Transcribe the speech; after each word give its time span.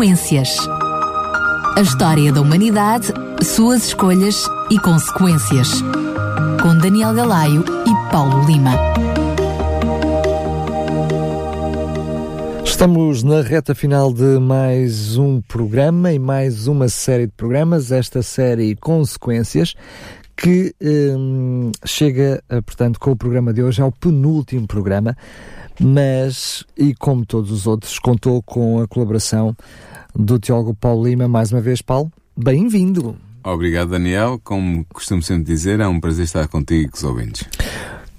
Consequências. 0.00 0.56
A 1.76 1.82
história 1.82 2.32
da 2.32 2.40
humanidade, 2.40 3.08
suas 3.42 3.88
escolhas 3.88 4.46
e 4.70 4.78
consequências. 4.78 5.68
Com 6.62 6.78
Daniel 6.78 7.12
Galaio 7.12 7.62
e 7.86 8.10
Paulo 8.10 8.46
Lima. 8.46 8.72
Estamos 12.64 13.22
na 13.22 13.42
reta 13.42 13.74
final 13.74 14.10
de 14.10 14.38
mais 14.38 15.18
um 15.18 15.42
programa 15.42 16.10
e 16.10 16.18
mais 16.18 16.66
uma 16.66 16.88
série 16.88 17.26
de 17.26 17.32
programas, 17.36 17.92
esta 17.92 18.22
série 18.22 18.74
Consequências, 18.76 19.74
que 20.34 20.74
hum, 20.80 21.72
chega, 21.84 22.42
eh, 22.48 22.62
portanto, 22.62 22.98
com 22.98 23.10
o 23.10 23.16
programa 23.16 23.52
de 23.52 23.62
hoje 23.62 23.82
ao 23.82 23.92
penúltimo 23.92 24.66
programa, 24.66 25.14
mas, 25.78 26.64
e 26.76 26.94
como 26.94 27.24
todos 27.24 27.50
os 27.50 27.66
outros, 27.66 27.98
contou 27.98 28.42
com 28.42 28.80
a 28.80 28.88
colaboração 28.88 29.56
do 30.14 30.38
teólogo 30.38 30.74
Paulo 30.74 31.06
Lima. 31.06 31.28
Mais 31.28 31.52
uma 31.52 31.60
vez, 31.60 31.82
Paulo, 31.82 32.10
bem-vindo. 32.36 33.16
Obrigado, 33.44 33.90
Daniel. 33.90 34.40
Como 34.42 34.84
costumo 34.86 35.22
sempre 35.22 35.44
dizer, 35.44 35.80
é 35.80 35.86
um 35.88 36.00
prazer 36.00 36.24
estar 36.24 36.46
contigo 36.48 36.82
e 36.82 36.88
com 36.88 36.96
os 36.96 37.04
ouvintes. 37.04 37.44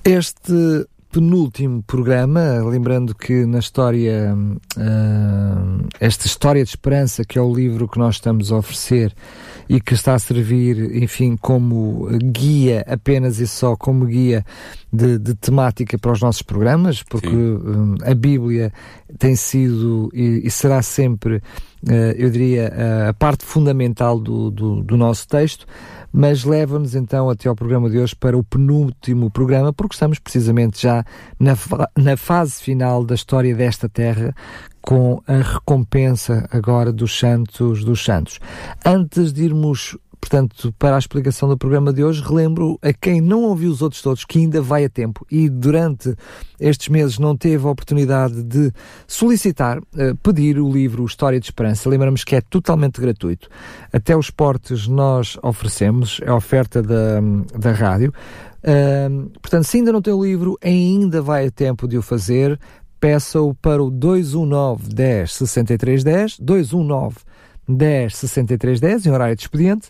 Este 0.04 0.88
penúltimo 1.12 1.84
programa, 1.84 2.64
lembrando 2.64 3.14
que 3.14 3.46
na 3.46 3.60
história, 3.60 4.34
uh, 4.36 5.88
esta 6.00 6.26
história 6.26 6.64
de 6.64 6.70
esperança, 6.70 7.26
que 7.26 7.38
é 7.38 7.42
o 7.42 7.54
livro 7.54 7.88
que 7.88 8.00
nós 8.00 8.16
estamos 8.16 8.52
a 8.52 8.58
oferecer 8.58 9.14
e 9.72 9.80
que 9.80 9.94
está 9.94 10.16
a 10.16 10.20
servir, 10.20 11.02
enfim, 11.02 11.38
como 11.38 12.06
guia, 12.22 12.84
apenas 12.86 13.40
e 13.40 13.48
só 13.48 13.74
como 13.78 14.06
guia 14.06 14.46
de, 14.92 15.18
de 15.18 15.34
temática 15.34 15.98
para 15.98 16.12
os 16.12 16.20
nossos 16.20 16.42
programas, 16.42 17.02
porque 17.04 17.34
uh, 17.34 17.96
a 18.04 18.14
Bíblia 18.14 18.74
tem 19.18 19.34
sido 19.34 20.10
e, 20.14 20.42
e 20.44 20.52
será 20.52 20.82
sempre, 20.82 21.38
uh, 21.88 21.92
eu 22.18 22.30
diria, 22.30 22.74
a 23.08 23.14
parte 23.14 23.46
fundamental 23.46 24.20
do, 24.20 24.52
do, 24.52 24.84
do 24.84 24.98
nosso 24.98 25.26
texto 25.26 25.66
mas 26.12 26.44
leva-nos 26.44 26.96
então 26.96 27.30
até 27.30 27.48
ao 27.48 27.56
programa 27.56 27.90
de 27.90 27.98
hoje 27.98 28.16
para 28.16 28.38
o 28.38 28.44
penúltimo 28.44 29.30
programa, 29.30 29.72
porque 29.72 29.96
estamos 29.96 30.20
precisamente 30.20 30.82
já 30.82 31.06
na, 31.40 31.56
na 31.98 32.18
fase 32.18 32.62
final 32.62 33.04
da 33.04 33.16
história 33.16 33.56
desta 33.56 33.88
terra, 33.88 34.36
com 34.82 35.22
a 35.28 35.38
recompensa 35.38 36.48
agora 36.52 36.92
dos 36.92 37.18
santos 37.18 37.84
dos 37.84 38.04
santos. 38.04 38.40
Antes 38.86 39.32
de 39.32 39.44
irmos 39.46 39.98
portanto, 40.22 40.74
para 40.78 40.96
a 40.96 41.00
explicação 41.00 41.50
do 41.50 41.58
programa 41.58 41.92
de 41.92 42.04
hoje, 42.04 42.22
relembro 42.22 42.80
a 42.82 42.94
quem 42.94 43.20
não 43.20 43.44
ouviu 43.44 43.72
os 43.72 43.82
outros 43.82 44.02
todos 44.02 44.24
que 44.24 44.38
ainda 44.38 44.62
vai 44.62 44.86
a 44.86 44.90
tempo 44.90 45.26
e 45.30 45.50
durante 45.50 46.16
estes 46.60 46.88
meses 46.88 47.18
não 47.18 47.36
teve 47.36 47.66
a 47.66 47.70
oportunidade 47.72 48.44
de 48.44 48.72
solicitar, 49.08 49.80
uh, 49.80 50.16
pedir 50.22 50.60
o 50.60 50.72
livro 50.72 51.04
História 51.04 51.40
de 51.40 51.48
Esperança. 51.48 51.90
Lembramos 51.90 52.24
que 52.24 52.36
é 52.36 52.42
totalmente 52.42 53.02
gratuito. 53.02 53.50
Até 53.92 54.16
os 54.16 54.30
portes 54.30 54.88
nós 54.88 55.38
oferecemos, 55.42 56.22
é 56.24 56.32
oferta 56.32 56.82
da, 56.82 57.20
da 57.58 57.72
rádio. 57.72 58.14
Uh, 58.64 59.28
portanto, 59.42 59.64
se 59.64 59.78
ainda 59.78 59.92
não 59.92 60.04
tem 60.04 60.14
o 60.14 60.24
livro, 60.24 60.58
ainda 60.64 61.22
vai 61.22 61.48
a 61.48 61.52
tempo 61.52 61.88
de 61.88 61.98
o 61.98 62.02
fazer. 62.02 62.60
Peça-o 63.00 63.56
para 63.56 63.84
o 63.84 63.90
219 63.90 64.94
10 64.94 65.34
63 65.34 66.04
10, 66.04 66.40
219 66.40 67.18
10 67.68 68.16
63 68.16 68.80
10, 68.80 69.06
em 69.06 69.12
horário 69.12 69.36
de 69.36 69.42
expediente, 69.42 69.90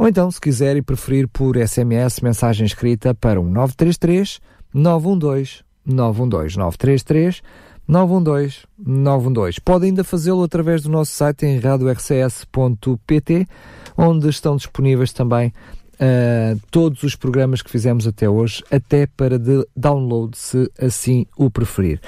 ou 0.00 0.08
então, 0.08 0.30
se 0.30 0.40
quiser 0.40 0.78
e 0.78 0.82
preferir 0.82 1.28
por 1.28 1.58
SMS, 1.58 2.22
mensagem 2.22 2.64
escrita 2.64 3.14
para 3.14 3.38
o 3.38 3.44
933 3.44 4.40
912 4.72 5.62
912 5.84 6.56
933 6.56 7.42
912 7.86 8.60
912. 8.78 9.60
Pode 9.60 9.84
ainda 9.84 10.02
fazê-lo 10.02 10.42
através 10.42 10.80
do 10.82 10.88
nosso 10.88 11.12
site 11.12 11.44
em 11.44 11.58
radiorcs.pt, 11.58 13.46
onde 13.94 14.30
estão 14.30 14.56
disponíveis 14.56 15.12
também 15.12 15.48
uh, 15.48 16.58
todos 16.70 17.02
os 17.02 17.14
programas 17.14 17.60
que 17.60 17.70
fizemos 17.70 18.06
até 18.06 18.26
hoje, 18.26 18.64
até 18.70 19.06
para 19.06 19.38
download, 19.76 20.34
se 20.34 20.72
assim 20.80 21.26
o 21.36 21.50
preferir. 21.50 22.00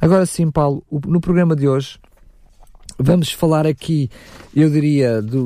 Agora 0.00 0.26
sim, 0.26 0.50
Paulo, 0.50 0.82
no 1.06 1.20
programa 1.20 1.54
de 1.54 1.68
hoje 1.68 2.00
vamos 2.98 3.30
falar 3.30 3.66
aqui, 3.66 4.10
eu 4.54 4.68
diria, 4.68 5.22
de, 5.22 5.38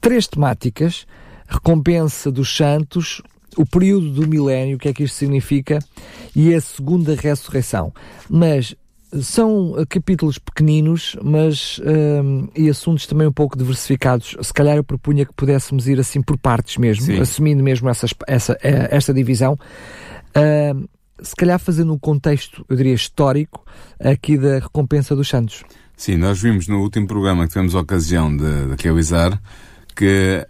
três 0.00 0.26
temáticas: 0.26 1.06
recompensa 1.46 2.30
dos 2.30 2.56
santos, 2.56 3.22
o 3.56 3.66
período 3.66 4.10
do 4.10 4.26
milénio, 4.26 4.76
o 4.76 4.78
que 4.78 4.88
é 4.88 4.92
que 4.92 5.04
isto 5.04 5.16
significa, 5.16 5.78
e 6.34 6.54
a 6.54 6.60
segunda 6.60 7.14
ressurreição. 7.14 7.92
Mas 8.28 8.74
são 9.22 9.74
capítulos 9.88 10.38
pequeninos, 10.38 11.16
mas 11.22 11.80
um, 11.84 12.48
e 12.56 12.68
assuntos 12.68 13.06
também 13.06 13.26
um 13.26 13.32
pouco 13.32 13.58
diversificados. 13.58 14.36
Se 14.40 14.52
calhar 14.52 14.76
eu 14.76 14.84
propunha 14.84 15.26
que 15.26 15.32
pudéssemos 15.34 15.88
ir 15.88 15.98
assim 15.98 16.22
por 16.22 16.38
partes 16.38 16.76
mesmo, 16.76 17.06
Sim. 17.06 17.20
assumindo 17.20 17.62
mesmo 17.62 17.88
essas, 17.88 18.14
essa, 18.26 18.56
eh, 18.62 18.88
esta 18.90 19.12
divisão. 19.12 19.58
Se 21.22 21.34
calhar 21.36 21.58
fazendo 21.58 21.92
um 21.92 21.98
contexto, 21.98 22.64
eu 22.68 22.76
diria, 22.76 22.94
histórico 22.94 23.64
aqui 23.98 24.38
da 24.38 24.60
recompensa 24.60 25.14
dos 25.16 25.28
santos. 25.28 25.64
Sim, 26.00 26.16
nós 26.16 26.40
vimos 26.40 26.66
no 26.66 26.80
último 26.80 27.06
programa 27.06 27.42
que 27.42 27.52
tivemos 27.52 27.74
a 27.74 27.80
ocasião 27.80 28.34
de, 28.34 28.74
de 28.74 28.82
realizar 28.82 29.38
que 29.94 30.42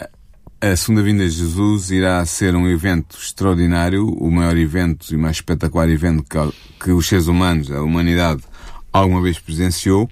a 0.61 0.77
segunda 0.77 1.03
vinda 1.03 1.28
de 1.28 1.31
Jesus 1.31 1.91
irá 1.91 2.25
ser 2.25 2.55
um 2.55 2.69
evento 2.69 3.19
extraordinário, 3.19 4.06
o 4.06 4.31
maior 4.31 4.56
evento 4.56 5.12
e 5.12 5.16
mais 5.16 5.39
espetacular 5.39 5.89
evento 5.89 6.22
que, 6.22 6.39
que 6.84 6.93
os 6.93 7.05
seres 7.09 7.27
humanos, 7.27 7.69
a 7.72 7.83
humanidade, 7.83 8.44
alguma 8.93 9.21
vez 9.21 9.41
presenciou 9.41 10.09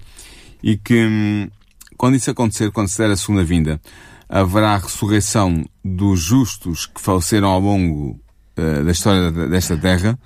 e 0.61 0.75
que 0.75 1.05
hum, 1.05 1.49
quando 1.95 2.15
isso 2.15 2.29
acontecer, 2.29 2.69
quando 2.71 2.89
se 2.89 2.97
der 2.97 3.09
a 3.09 3.15
segunda 3.15 3.45
vinda, 3.45 3.79
haverá 4.27 4.73
a 4.73 4.77
ressurreição 4.77 5.63
dos 5.81 6.19
justos 6.19 6.85
que 6.85 6.99
faleceram 6.99 7.47
ao 7.47 7.61
longo 7.61 8.19
uh, 8.57 8.83
da 8.83 8.91
história 8.91 9.31
desta 9.31 9.77
terra 9.77 10.19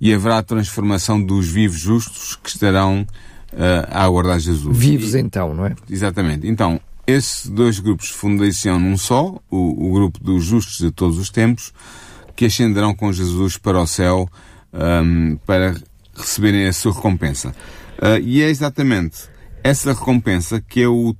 e 0.00 0.14
haverá 0.14 0.38
a 0.38 0.42
transformação 0.42 1.22
dos 1.22 1.48
vivos 1.48 1.78
justos 1.78 2.34
que 2.42 2.48
estarão 2.48 3.06
a 3.90 4.04
aguardar 4.04 4.38
Jesus. 4.38 4.76
Vivos 4.76 5.14
então, 5.14 5.54
não 5.54 5.66
é? 5.66 5.74
Exatamente. 5.88 6.46
Então, 6.46 6.80
esses 7.06 7.48
dois 7.48 7.78
grupos 7.78 8.08
fundação 8.10 8.78
num 8.78 8.96
só, 8.96 9.40
o, 9.50 9.88
o, 9.88 9.92
grupo 9.92 10.18
dos 10.22 10.44
justos 10.44 10.78
de 10.78 10.90
todos 10.90 11.18
os 11.18 11.30
tempos, 11.30 11.72
que 12.34 12.46
ascenderão 12.46 12.94
com 12.94 13.12
Jesus 13.12 13.56
para 13.56 13.80
o 13.80 13.86
céu 13.86 14.28
um, 14.72 15.36
para 15.46 15.76
receberem 16.14 16.66
a 16.66 16.72
sua 16.72 16.92
recompensa. 16.92 17.54
Uh, 17.98 18.18
e 18.22 18.42
é 18.42 18.48
exatamente 18.48 19.28
essa 19.62 19.92
recompensa 19.92 20.60
que 20.60 20.82
é 20.82 20.88
o, 20.88 21.14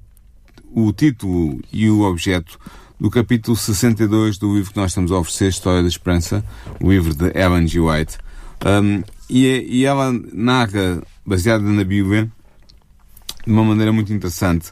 o 0.73 0.93
título 0.93 1.61
e 1.73 1.89
o 1.89 2.03
objeto 2.03 2.59
do 2.99 3.11
capítulo 3.11 3.57
62 3.57 4.39
do 4.39 4.55
livro 4.55 4.73
que 4.73 4.77
nós 4.77 4.91
estamos 4.91 5.13
a 5.13 5.19
oferecer, 5.19 5.49
História 5.49 5.83
da 5.83 5.89
Esperança, 5.89 6.45
o 6.81 6.91
livro 6.91 7.15
de 7.15 7.27
Ellen 7.39 7.67
G. 7.67 7.81
White. 7.81 8.19
Um, 8.65 9.03
e, 9.29 9.81
e 9.81 9.85
ela 9.85 10.13
narra 10.33 11.03
baseada 11.25 11.65
na 11.65 11.85
Bíblia, 11.85 12.31
de 13.47 13.53
uma 13.53 13.65
maneira 13.65 13.93
muito 13.93 14.13
interessante. 14.13 14.71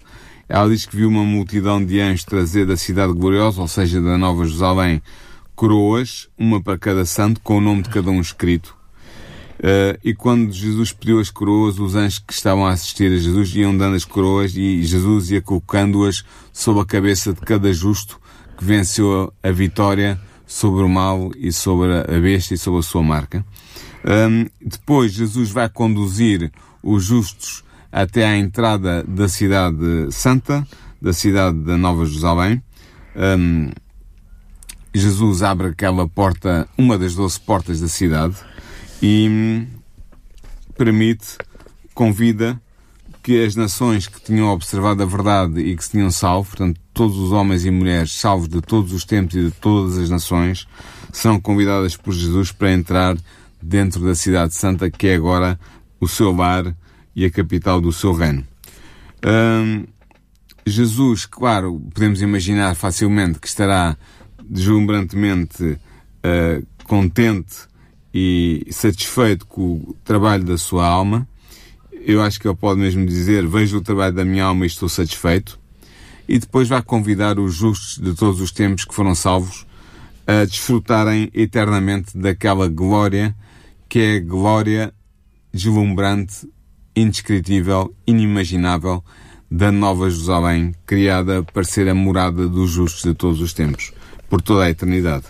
Ela 0.48 0.68
diz 0.68 0.84
que 0.84 0.96
viu 0.96 1.08
uma 1.08 1.24
multidão 1.24 1.82
de 1.84 2.00
anjos 2.00 2.24
trazer 2.24 2.66
da 2.66 2.76
cidade 2.76 3.12
gloriosa, 3.12 3.60
ou 3.60 3.68
seja, 3.68 4.00
da 4.00 4.18
Nova 4.18 4.44
Jerusalém, 4.44 5.00
coroas, 5.54 6.28
uma 6.36 6.60
para 6.60 6.78
cada 6.78 7.04
santo, 7.04 7.40
com 7.40 7.58
o 7.58 7.60
nome 7.60 7.82
de 7.82 7.90
cada 7.90 8.10
um 8.10 8.20
escrito. 8.20 8.76
Uh, 9.58 9.96
e 10.02 10.12
quando 10.12 10.52
Jesus 10.52 10.92
pediu 10.92 11.20
as 11.20 11.30
coroas, 11.30 11.78
os 11.78 11.94
anjos 11.94 12.18
que 12.18 12.32
estavam 12.32 12.66
a 12.66 12.72
assistir 12.72 13.12
a 13.12 13.16
Jesus 13.16 13.54
iam 13.54 13.76
dando 13.76 13.94
as 13.94 14.04
coroas 14.04 14.56
e 14.56 14.82
Jesus 14.82 15.30
ia 15.30 15.40
colocando-as 15.40 16.24
sob 16.52 16.80
a 16.80 16.84
cabeça 16.84 17.32
de 17.32 17.40
cada 17.42 17.72
justo 17.72 18.20
que 18.58 18.64
venceu 18.64 19.32
a, 19.42 19.48
a 19.48 19.52
vitória 19.52 20.20
sobre 20.52 20.82
o 20.82 20.88
mal 20.88 21.30
e 21.36 21.50
sobre 21.50 21.92
a 22.00 22.20
besta 22.20 22.52
e 22.52 22.58
sobre 22.58 22.80
a 22.80 22.82
sua 22.82 23.02
marca. 23.02 23.44
Um, 24.04 24.46
depois 24.60 25.12
Jesus 25.12 25.50
vai 25.50 25.68
conduzir 25.68 26.52
os 26.82 27.04
justos 27.04 27.64
até 27.90 28.26
à 28.26 28.36
entrada 28.36 29.02
da 29.04 29.28
cidade 29.28 30.08
santa, 30.10 30.66
da 31.00 31.12
cidade 31.14 31.58
da 31.58 31.78
Nova 31.78 32.04
Jerusalém. 32.04 32.62
Um, 33.16 33.70
Jesus 34.94 35.42
abre 35.42 35.68
aquela 35.68 36.06
porta, 36.06 36.68
uma 36.76 36.98
das 36.98 37.14
doze 37.14 37.40
portas 37.40 37.80
da 37.80 37.88
cidade, 37.88 38.36
e 39.00 39.26
hum, 39.30 39.66
permite, 40.76 41.38
convida 41.94 42.60
que 43.22 43.42
as 43.42 43.56
nações 43.56 44.06
que 44.06 44.20
tinham 44.20 44.48
observado 44.48 45.02
a 45.02 45.06
verdade 45.06 45.60
e 45.60 45.74
que 45.74 45.82
se 45.82 45.92
tinham 45.92 46.10
salvo, 46.10 46.50
portanto, 46.50 46.78
todos 46.92 47.16
os 47.16 47.32
homens 47.32 47.64
e 47.64 47.70
mulheres 47.70 48.12
salvos 48.12 48.48
de 48.48 48.60
todos 48.60 48.92
os 48.92 49.04
tempos 49.04 49.34
e 49.34 49.44
de 49.44 49.50
todas 49.50 49.98
as 49.98 50.10
nações, 50.10 50.66
são 51.12 51.40
convidadas 51.40 51.96
por 51.96 52.12
Jesus 52.12 52.52
para 52.52 52.72
entrar 52.72 53.16
dentro 53.60 54.04
da 54.04 54.14
cidade 54.14 54.54
santa, 54.54 54.90
que 54.90 55.08
é 55.08 55.14
agora 55.14 55.58
o 56.00 56.08
seu 56.08 56.34
lar 56.34 56.74
e 57.14 57.24
a 57.24 57.30
capital 57.30 57.80
do 57.80 57.92
seu 57.92 58.12
reino. 58.12 58.44
Hum, 59.24 59.84
Jesus, 60.66 61.26
claro, 61.26 61.80
podemos 61.92 62.20
imaginar 62.22 62.74
facilmente 62.74 63.38
que 63.38 63.48
estará 63.48 63.96
deslumbrantemente 64.42 65.62
uh, 65.64 66.66
contente 66.84 67.68
e 68.12 68.66
satisfeito 68.70 69.46
com 69.46 69.74
o 69.74 69.96
trabalho 70.04 70.44
da 70.44 70.58
sua 70.58 70.86
alma 70.86 71.26
eu 72.04 72.20
acho 72.20 72.40
que 72.40 72.48
ele 72.48 72.56
pode 72.56 72.80
mesmo 72.80 73.06
dizer: 73.06 73.46
Vejo 73.46 73.78
o 73.78 73.80
trabalho 73.80 74.14
da 74.14 74.24
minha 74.24 74.44
alma 74.44 74.64
e 74.64 74.66
estou 74.66 74.88
satisfeito. 74.88 75.58
E 76.28 76.38
depois 76.38 76.68
vai 76.68 76.82
convidar 76.82 77.38
os 77.38 77.54
justos 77.54 77.98
de 77.98 78.14
todos 78.14 78.40
os 78.40 78.50
tempos 78.52 78.84
que 78.84 78.94
foram 78.94 79.14
salvos 79.14 79.66
a 80.26 80.44
desfrutarem 80.44 81.30
eternamente 81.34 82.16
daquela 82.16 82.68
glória 82.68 83.34
que 83.88 83.98
é 83.98 84.20
glória 84.20 84.94
deslumbrante, 85.52 86.48
indescritível, 86.96 87.94
inimaginável 88.06 89.04
da 89.50 89.70
Nova 89.70 90.08
Jerusalém, 90.08 90.74
criada 90.86 91.42
para 91.42 91.62
ser 91.62 91.88
a 91.88 91.94
morada 91.94 92.48
dos 92.48 92.70
justos 92.70 93.02
de 93.02 93.12
todos 93.12 93.40
os 93.42 93.52
tempos, 93.52 93.92
por 94.30 94.40
toda 94.40 94.64
a 94.64 94.70
eternidade. 94.70 95.26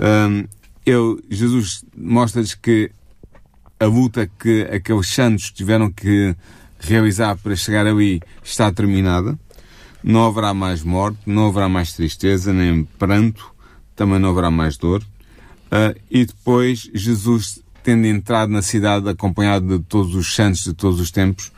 Um, 0.00 0.48
eu, 0.84 1.20
Jesus 1.30 1.84
mostra-lhes 1.96 2.54
que 2.54 2.90
a 3.78 3.86
luta 3.86 4.28
que 4.38 4.62
aqueles 4.62 5.06
santos 5.08 5.52
tiveram 5.52 5.90
que 5.90 6.34
realizar 6.80 7.36
para 7.36 7.54
chegar 7.54 7.86
ali 7.86 8.20
está 8.42 8.72
terminada. 8.72 9.38
Não 10.06 10.26
haverá 10.26 10.52
mais 10.52 10.82
morte, 10.82 11.18
não 11.24 11.48
haverá 11.48 11.66
mais 11.66 11.94
tristeza, 11.94 12.52
nem 12.52 12.84
pranto, 12.84 13.54
também 13.96 14.18
não 14.18 14.28
haverá 14.28 14.50
mais 14.50 14.76
dor. 14.76 15.02
Uh, 15.72 15.98
e 16.10 16.26
depois 16.26 16.90
Jesus, 16.92 17.58
tendo 17.82 18.06
entrado 18.06 18.50
na 18.52 18.60
cidade 18.60 19.08
acompanhado 19.08 19.78
de 19.78 19.84
todos 19.84 20.14
os 20.14 20.34
santos 20.34 20.62
de 20.62 20.74
todos 20.74 21.00
os 21.00 21.10
tempos, 21.10 21.50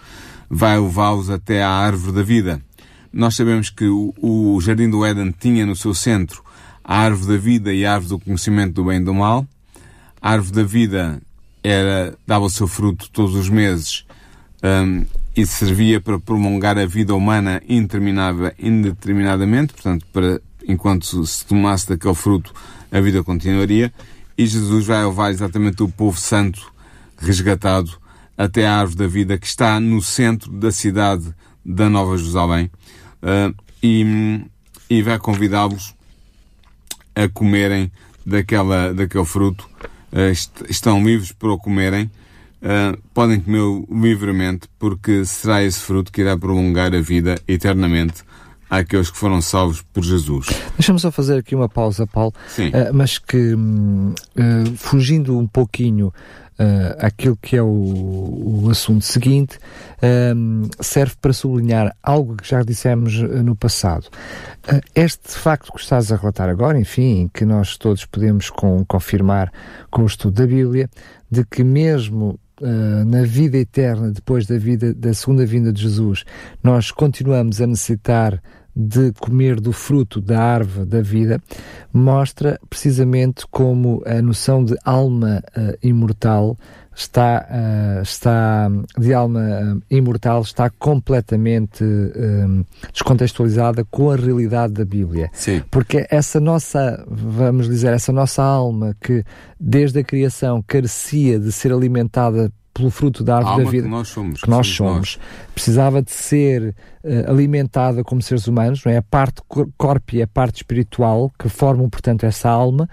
vai 0.49 0.79
levá-los 0.79 1.29
até 1.29 1.61
à 1.61 1.71
árvore 1.71 2.15
da 2.15 2.23
vida. 2.23 2.63
Nós 3.13 3.35
sabemos 3.35 3.69
que 3.69 3.87
o, 3.89 4.15
o 4.23 4.61
Jardim 4.61 4.89
do 4.89 5.05
Éden 5.05 5.35
tinha 5.37 5.67
no 5.67 5.75
seu 5.75 5.93
centro 5.93 6.45
a 6.85 6.99
árvore 6.99 7.33
da 7.33 7.43
vida 7.43 7.75
e 7.75 7.85
a 7.85 7.95
árvore 7.95 8.11
do 8.11 8.19
conhecimento 8.21 8.75
do 8.75 8.85
bem 8.85 9.01
e 9.01 9.05
do 9.05 9.13
mal. 9.13 9.45
A 10.23 10.31
árvore 10.31 10.55
da 10.55 10.63
vida 10.63 11.21
era, 11.65 12.17
dava 12.25 12.45
o 12.45 12.51
seu 12.51 12.69
fruto 12.69 13.11
todos 13.11 13.35
os 13.35 13.49
meses 13.49 14.07
um, 14.63 15.05
e 15.37 15.45
servia 15.45 16.01
para 16.01 16.19
prolongar 16.19 16.79
a 16.79 16.87
vida 16.87 17.15
humana 17.15 17.63
indeterminadamente, 17.69 19.75
portanto, 19.75 20.07
para, 20.11 20.41
enquanto 20.67 21.27
se 21.27 21.45
tomasse 21.45 21.89
daquele 21.89 22.15
fruto, 22.15 22.55
a 22.91 23.01
vida 23.01 23.23
continuaria. 23.23 23.93
E 24.39 24.47
Jesus 24.47 24.87
vai 24.87 25.05
levar 25.05 25.31
exatamente 25.31 25.83
o 25.83 25.89
povo 25.89 26.19
santo 26.19 26.73
resgatado 27.19 27.91
até 28.37 28.67
a 28.67 28.81
árvore 28.81 28.99
da 28.99 29.07
vida 29.07 29.39
que 29.39 29.47
está 29.47 29.79
no 29.79 30.01
centro 30.01 30.51
da 30.53 30.73
cidade 30.73 31.35
da 31.65 31.91
Nova 31.91 32.17
Jerusalém. 32.17 32.71
Uh, 33.23 33.55
e, 33.83 34.41
e 34.89 35.03
vai 35.03 35.19
convidá-los 35.19 35.95
a 37.15 37.29
comerem 37.29 37.93
daquela, 38.25 38.95
daquele 38.95 39.25
fruto. 39.25 39.69
Uh, 40.13 40.31
est 40.31 40.51
estão 40.69 41.05
livres 41.05 41.33
para 41.33 41.53
o 41.53 41.59
comerem, 41.59 42.11
uh, 42.67 43.01
podem 43.15 43.41
comê-lo 43.41 43.87
livremente, 43.91 44.69
porque 44.79 45.25
será 45.25 45.63
esse 45.63 45.79
fruto 45.79 46.13
que 46.13 46.21
irá 46.21 46.37
prolongar 46.37 46.95
a 46.95 47.01
vida 47.01 47.41
eternamente 47.47 48.25
àqueles 48.69 49.11
que 49.11 49.17
foram 49.17 49.41
salvos 49.41 49.83
por 49.93 50.03
Jesus. 50.03 50.49
Deixa-me 50.77 50.99
só 50.99 51.13
fazer 51.13 51.39
aqui 51.39 51.55
uma 51.55 51.69
pausa, 51.69 52.07
Paulo, 52.07 52.35
uh, 52.59 52.93
mas 52.93 53.19
que, 53.19 53.55
uh, 53.55 54.77
fugindo 54.77 55.39
um 55.39 55.47
pouquinho 55.47 56.13
uh, 56.59 56.97
aquilo 56.99 57.39
que 57.41 57.57
é 57.57 57.63
o, 57.63 57.67
o 58.65 58.69
assunto 58.71 59.05
seguinte, 59.05 59.59
uh, 59.99 60.69
serve 60.81 61.15
para 61.21 61.33
sublinhar 61.33 61.95
algo 62.03 62.37
que 62.37 62.49
já 62.49 62.63
dissemos 62.63 63.17
uh, 63.19 63.43
no 63.43 63.55
passado. 63.55 64.09
Uh, 64.69 64.81
este 64.95 65.31
facto 65.31 65.73
que 65.73 65.81
estás 65.81 66.11
a 66.11 66.17
relatar 66.17 66.49
agora, 66.49 66.79
enfim, 66.79 67.31
que 67.33 67.45
nós 67.45 67.77
todos 67.77 68.05
podemos 68.05 68.51
com, 68.51 68.85
confirmar 68.85 69.53
com 69.91 70.03
o 70.03 70.07
estudo 70.07 70.35
da 70.35 70.47
Bíblia, 70.47 70.91
de 71.31 71.45
que 71.45 71.63
mesmo 71.63 72.39
Uh, 72.59 73.05
na 73.05 73.23
vida 73.23 73.59
eterna, 73.59 74.11
depois 74.11 74.47
da 74.47 74.57
vida 74.57 74.95
da 74.95 75.13
segunda 75.13 75.45
vinda 75.45 75.71
de 75.71 75.83
Jesus, 75.83 76.25
nós 76.63 76.91
continuamos 76.91 77.61
a 77.61 77.67
necessitar 77.67 78.43
de 78.77 79.13
comer 79.13 79.59
do 79.59 79.73
fruto 79.73 80.21
da 80.21 80.39
árvore 80.39 80.87
da 80.87 81.01
vida 81.01 81.41
mostra 81.93 82.61
precisamente 82.69 83.47
como 83.51 84.03
a 84.05 84.21
noção 84.21 84.63
de 84.63 84.77
alma 84.85 85.43
uh, 85.57 85.77
imortal 85.83 86.59
está, 86.97 87.47
uh, 87.51 88.03
está 88.03 88.71
de 88.99 89.13
alma 89.13 89.41
uh, 89.41 89.83
imortal 89.91 90.41
está 90.41 90.71
completamente 90.71 91.85
descontextualizada 92.93 93.85
com 93.91 94.11
a 94.11 94.17
realidade 94.17 94.73
da 94.73 94.85
Bíblia. 94.85 95.31
Sim. 95.33 95.63
Porque 95.71 96.07
essa 96.11 96.41
nossa, 96.41 97.05
vamos 97.09 97.69
dizer, 97.69 97.93
essa 97.93 98.13
nossa 98.13 98.43
alma 98.43 98.97
que 99.01 99.25
desde 99.61 100.01
a 100.01 100.05
criação 100.05 100.65
carecia 100.67 101.39
de 101.39 101.53
ser 101.53 101.73
alimentada 101.73 102.51
pelo 102.77 102.91
fruto 102.91 103.25
da 103.25 103.39
árvore 103.39 103.65
da 103.65 103.71
vida 103.71 103.85
que 103.85 103.91
nós 103.91 104.09
somos, 104.09 104.41
que 104.43 104.51
nós 104.51 104.67
somos, 104.67 104.97
nós. 104.97 105.19
precisava 105.55 106.03
de 106.03 106.13
ser 106.13 106.75
uh, 107.03 107.31
alimentada 107.31 108.05
como 108.05 108.21
seres 108.21 108.47
humanos, 108.47 108.85
não 108.85 108.93
é? 108.93 108.99
A 108.99 109.03
parte 109.03 109.41
corpo 109.77 110.15
e 110.15 110.23
a 110.23 110.27
parte 110.27 110.57
espiritual 110.57 111.33
que 111.39 111.49
formam, 111.49 111.89
portanto, 111.89 112.25
essa 112.25 112.51
alma, 112.51 112.89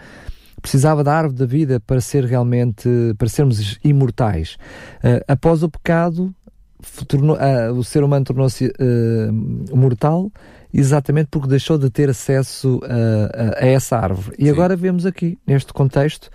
precisava 0.64 1.04
da 1.04 1.14
árvore 1.14 1.38
da 1.38 1.46
vida 1.46 1.80
para 1.80 2.02
ser 2.02 2.24
realmente, 2.24 2.90
para 3.18 3.28
sermos 3.28 3.78
imortais. 3.84 4.58
Uh, 5.04 5.22
após 5.28 5.62
o 5.62 5.70
pecado, 5.70 6.34
tornou, 7.08 7.36
uh, 7.36 7.74
o 7.74 7.84
ser 7.84 8.04
humano 8.04 8.26
tornou-se 8.26 8.72
mortal 9.72 10.32
exatamente 10.74 11.28
porque 11.30 11.48
deixou 11.48 11.78
de 11.78 11.90
ter 11.90 12.10
acesso 12.10 12.80
a, 12.84 13.62
a, 13.62 13.66
a 13.66 13.68
essa 13.68 13.98
árvore. 13.98 14.36
E 14.40 14.46
Sim. 14.46 14.50
agora 14.50 14.76
vemos 14.76 15.06
aqui, 15.06 15.38
neste 15.46 15.72
contexto, 15.72 16.32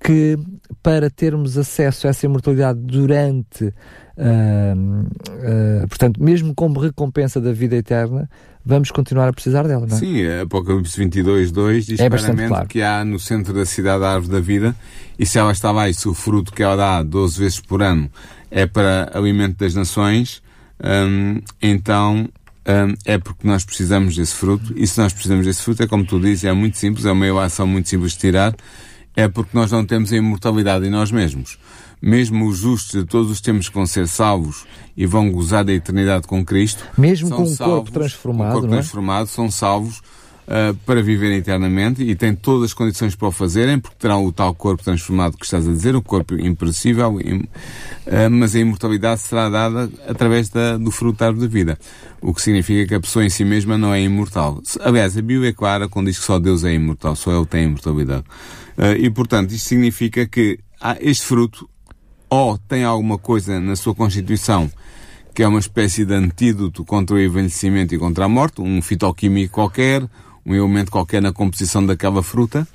que 0.00 0.38
para 0.82 1.10
termos 1.10 1.58
acesso 1.58 2.06
a 2.06 2.10
essa 2.10 2.24
imortalidade 2.24 2.78
durante, 2.80 3.72
uh, 4.22 5.84
uh, 5.84 5.88
portanto, 5.88 6.22
mesmo 6.22 6.54
como 6.54 6.80
recompensa 6.80 7.40
da 7.40 7.52
vida 7.52 7.76
eterna, 7.76 8.28
vamos 8.64 8.90
continuar 8.90 9.28
a 9.28 9.32
precisar 9.32 9.64
dela, 9.66 9.86
não 9.86 9.96
é? 9.96 9.98
Sim, 9.98 10.26
Apocalipse 10.42 10.96
22, 10.96 11.50
2 11.50 11.86
diz 11.86 12.00
é 12.00 12.08
claramente 12.08 12.48
claro. 12.48 12.68
que 12.68 12.82
há 12.82 13.04
no 13.04 13.18
centro 13.18 13.52
da 13.52 13.66
cidade 13.66 14.04
a 14.04 14.14
árvore 14.14 14.32
da 14.32 14.40
vida 14.40 14.76
e 15.18 15.26
se 15.26 15.38
ela 15.38 15.52
está 15.52 15.70
lá 15.70 15.88
e 15.88 15.94
se 15.94 16.08
o 16.08 16.14
fruto 16.14 16.52
que 16.52 16.62
ela 16.62 16.76
dá 16.76 17.02
12 17.02 17.38
vezes 17.38 17.60
por 17.60 17.82
ano 17.82 18.10
é 18.50 18.66
para 18.66 19.10
alimento 19.12 19.58
das 19.58 19.74
nações, 19.74 20.42
um, 20.82 21.40
então 21.60 22.28
um, 22.68 22.94
é 23.04 23.18
porque 23.18 23.46
nós 23.46 23.64
precisamos 23.64 24.14
desse 24.14 24.34
fruto 24.34 24.72
e 24.76 24.86
se 24.86 24.98
nós 25.00 25.12
precisamos 25.12 25.44
desse 25.44 25.62
fruto 25.62 25.82
é 25.82 25.86
como 25.86 26.04
tu 26.04 26.20
dizes, 26.20 26.44
é 26.44 26.52
muito 26.52 26.78
simples, 26.78 27.04
é 27.04 27.12
uma 27.12 27.44
ação 27.44 27.66
muito 27.66 27.88
simples 27.88 28.12
de 28.12 28.18
tirar 28.18 28.54
é 29.16 29.28
porque 29.28 29.50
nós 29.56 29.70
não 29.70 29.84
temos 29.84 30.12
a 30.12 30.16
imortalidade 30.16 30.86
em 30.86 30.90
nós 30.90 31.10
mesmos. 31.10 31.58
Mesmo 32.02 32.48
os 32.48 32.58
justos 32.58 33.00
de 33.00 33.06
todos 33.06 33.30
os 33.30 33.40
tempos 33.40 33.68
que 33.68 33.74
vão 33.74 33.86
ser 33.86 34.08
salvos 34.08 34.66
e 34.96 35.06
vão 35.06 35.30
gozar 35.30 35.64
da 35.64 35.72
eternidade 35.72 36.26
com 36.26 36.44
Cristo, 36.44 36.84
mesmo 36.98 37.30
com 37.30 37.44
um 37.44 37.46
salvos, 37.46 37.76
corpo 37.76 37.90
transformado, 37.92 38.48
um 38.48 38.52
corpo 38.52 38.66
é? 38.66 38.70
transformado, 38.70 39.26
são 39.28 39.48
salvos 39.50 40.02
uh, 40.46 40.74
para 40.84 41.02
viverem 41.02 41.38
eternamente 41.38 42.02
e 42.02 42.14
têm 42.14 42.34
todas 42.34 42.70
as 42.70 42.74
condições 42.74 43.14
para 43.14 43.28
o 43.28 43.32
fazerem, 43.32 43.78
porque 43.78 43.96
terão 43.98 44.24
o 44.24 44.32
tal 44.32 44.54
corpo 44.54 44.82
transformado 44.82 45.36
que 45.36 45.44
estás 45.44 45.66
a 45.66 45.70
dizer, 45.70 45.94
o 45.94 46.02
corpo 46.02 46.34
imperecível, 46.34 47.16
uh, 47.16 48.30
mas 48.30 48.54
a 48.54 48.58
imortalidade 48.58 49.20
será 49.20 49.48
dada 49.48 49.90
através 50.06 50.48
da, 50.48 50.76
do 50.76 50.90
frutar 50.90 51.32
da 51.32 51.46
vida, 51.46 51.78
o 52.20 52.34
que 52.34 52.42
significa 52.42 52.86
que 52.86 52.94
a 52.94 53.00
pessoa 53.00 53.24
em 53.24 53.30
si 53.30 53.44
mesma 53.44 53.78
não 53.78 53.92
é 53.94 54.02
imortal. 54.02 54.60
Aliás, 54.80 55.16
a 55.16 55.22
Bíblia 55.22 55.50
é 55.50 55.52
clara 55.52 55.88
quando 55.88 56.06
diz 56.06 56.18
que 56.18 56.24
só 56.24 56.38
Deus 56.38 56.64
é 56.64 56.72
imortal, 56.72 57.16
só 57.16 57.34
Ele 57.34 57.46
tem 57.46 57.64
imortalidade. 57.64 58.24
Uh, 58.76 58.96
e, 58.98 59.10
portanto, 59.10 59.52
isto 59.52 59.68
significa 59.68 60.26
que 60.26 60.58
este 61.00 61.24
fruto 61.26 61.68
ou 62.32 62.56
tem 62.56 62.82
alguma 62.82 63.18
coisa 63.18 63.60
na 63.60 63.76
sua 63.76 63.94
constituição 63.94 64.70
que 65.34 65.42
é 65.42 65.48
uma 65.48 65.58
espécie 65.58 66.02
de 66.04 66.14
antídoto 66.14 66.82
contra 66.82 67.16
o 67.16 67.20
envelhecimento 67.20 67.94
e 67.94 67.98
contra 67.98 68.24
a 68.24 68.28
morte, 68.28 68.62
um 68.62 68.80
fitoquímico 68.80 69.52
qualquer, 69.52 70.02
um 70.44 70.54
elemento 70.54 70.90
qualquer 70.90 71.20
na 71.20 71.30
composição 71.30 71.84
daquela 71.84 72.22
fruta, 72.22 72.66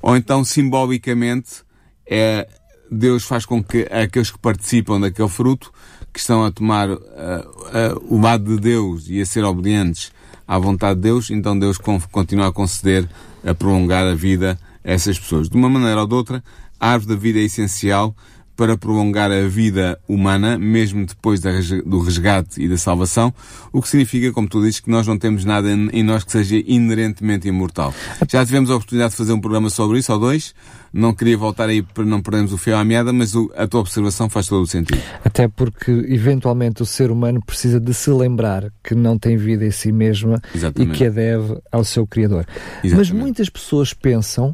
ou 0.00 0.14
então, 0.16 0.44
simbolicamente, 0.44 1.62
é, 2.06 2.48
Deus 2.90 3.24
faz 3.24 3.44
com 3.44 3.62
que 3.62 3.86
aqueles 3.90 4.30
que 4.30 4.38
participam 4.38 5.00
daquele 5.00 5.28
fruto, 5.28 5.72
que 6.12 6.20
estão 6.20 6.44
a 6.44 6.50
tomar 6.50 6.90
uh, 6.90 6.96
uh, 6.96 8.14
o 8.14 8.20
lado 8.20 8.56
de 8.56 8.60
Deus 8.60 9.06
e 9.08 9.20
a 9.20 9.26
ser 9.26 9.44
obedientes 9.44 10.12
à 10.46 10.58
vontade 10.58 10.96
de 10.96 11.02
Deus, 11.02 11.30
então 11.30 11.58
Deus 11.58 11.76
continua 12.10 12.48
a 12.48 12.52
conceder, 12.52 13.08
a 13.44 13.54
prolongar 13.54 14.06
a 14.06 14.14
vida 14.14 14.58
a 14.82 14.92
essas 14.92 15.18
pessoas. 15.18 15.48
De 15.48 15.56
uma 15.56 15.68
maneira 15.68 16.00
ou 16.00 16.06
de 16.06 16.14
outra, 16.14 16.44
a 16.80 16.90
árvore 16.90 17.14
da 17.14 17.20
vida 17.20 17.38
é 17.38 17.42
essencial 17.42 18.14
para 18.58 18.76
prolongar 18.76 19.30
a 19.30 19.46
vida 19.46 20.00
humana, 20.08 20.58
mesmo 20.58 21.06
depois 21.06 21.40
do 21.40 22.00
resgate 22.00 22.60
e 22.60 22.68
da 22.68 22.76
salvação, 22.76 23.32
o 23.72 23.80
que 23.80 23.88
significa, 23.88 24.32
como 24.32 24.48
tu 24.48 24.60
dizes, 24.60 24.80
que 24.80 24.90
nós 24.90 25.06
não 25.06 25.16
temos 25.16 25.44
nada 25.44 25.70
em 25.70 26.02
nós 26.02 26.24
que 26.24 26.32
seja 26.32 26.60
inerentemente 26.66 27.46
imortal. 27.46 27.94
Já 28.28 28.44
tivemos 28.44 28.68
a 28.68 28.74
oportunidade 28.74 29.12
de 29.12 29.16
fazer 29.16 29.32
um 29.32 29.40
programa 29.40 29.70
sobre 29.70 30.00
isso, 30.00 30.12
ou 30.12 30.18
dois, 30.18 30.56
não 30.92 31.14
queria 31.14 31.38
voltar 31.38 31.68
aí 31.68 31.82
para 31.82 32.04
não 32.04 32.20
perdermos 32.20 32.52
o 32.52 32.58
fio 32.58 32.76
à 32.76 32.84
meada, 32.84 33.12
mas 33.12 33.32
a 33.56 33.68
tua 33.68 33.78
observação 33.78 34.28
faz 34.28 34.48
todo 34.48 34.62
o 34.62 34.66
sentido. 34.66 35.00
Até 35.24 35.46
porque, 35.46 35.92
eventualmente, 36.08 36.82
o 36.82 36.86
ser 36.86 37.12
humano 37.12 37.40
precisa 37.40 37.78
de 37.78 37.94
se 37.94 38.10
lembrar 38.10 38.72
que 38.82 38.92
não 38.92 39.16
tem 39.16 39.36
vida 39.36 39.64
em 39.64 39.70
si 39.70 39.92
mesma 39.92 40.42
Exatamente. 40.52 40.94
e 40.94 40.98
que 40.98 41.04
a 41.04 41.10
deve 41.10 41.58
ao 41.70 41.84
seu 41.84 42.04
Criador. 42.04 42.44
Exatamente. 42.82 42.96
Mas 42.96 43.10
muitas 43.12 43.48
pessoas 43.48 43.94
pensam 43.94 44.52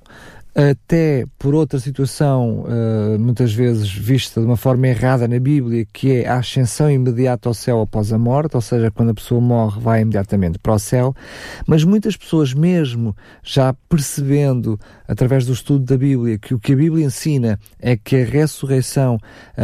até 0.55 1.27
por 1.37 1.53
outra 1.53 1.81
situação, 1.81 2.65
uh, 2.65 3.19
muitas 3.19 3.53
vezes 3.53 3.93
vista 3.93 4.41
de 4.41 4.47
uma 4.47 4.57
forma 4.57 4.87
errada 4.87 5.27
na 5.27 5.41
Bíblia, 5.41 5.85
que 5.93 6.13
é 6.13 6.29
a 6.29 6.37
ascensão 6.37 6.89
imediata 6.89 7.49
ao 7.49 7.55
céu 7.55 7.81
após 7.81 8.13
a 8.13 8.19
morte, 8.19 8.55
ou 8.55 8.61
seja, 8.61 8.89
quando 8.91 9.11
a 9.11 9.15
pessoa 9.15 9.41
morre, 9.41 9.81
vai 9.81 10.03
imediatamente 10.03 10.59
para 10.61 10.75
o 10.75 10.79
céu. 10.79 11.15
Mas 11.67 11.83
muitas 11.83 12.17
pessoas, 12.17 12.55
mesmo 12.55 13.17
já 13.43 13.75
percebendo, 13.89 14.79
através 15.09 15.45
do 15.45 15.53
estudo 15.53 15.85
da 15.85 15.99
Bíblia, 15.99 16.39
que 16.39 16.55
o 16.55 16.61
que 16.61 16.73
a 16.73 16.77
Bíblia 16.77 17.05
ensina 17.05 17.59
é 17.81 17.97
que 17.97 18.15
a 18.15 18.25
ressurreição, 18.25 19.17
uh, 19.17 19.21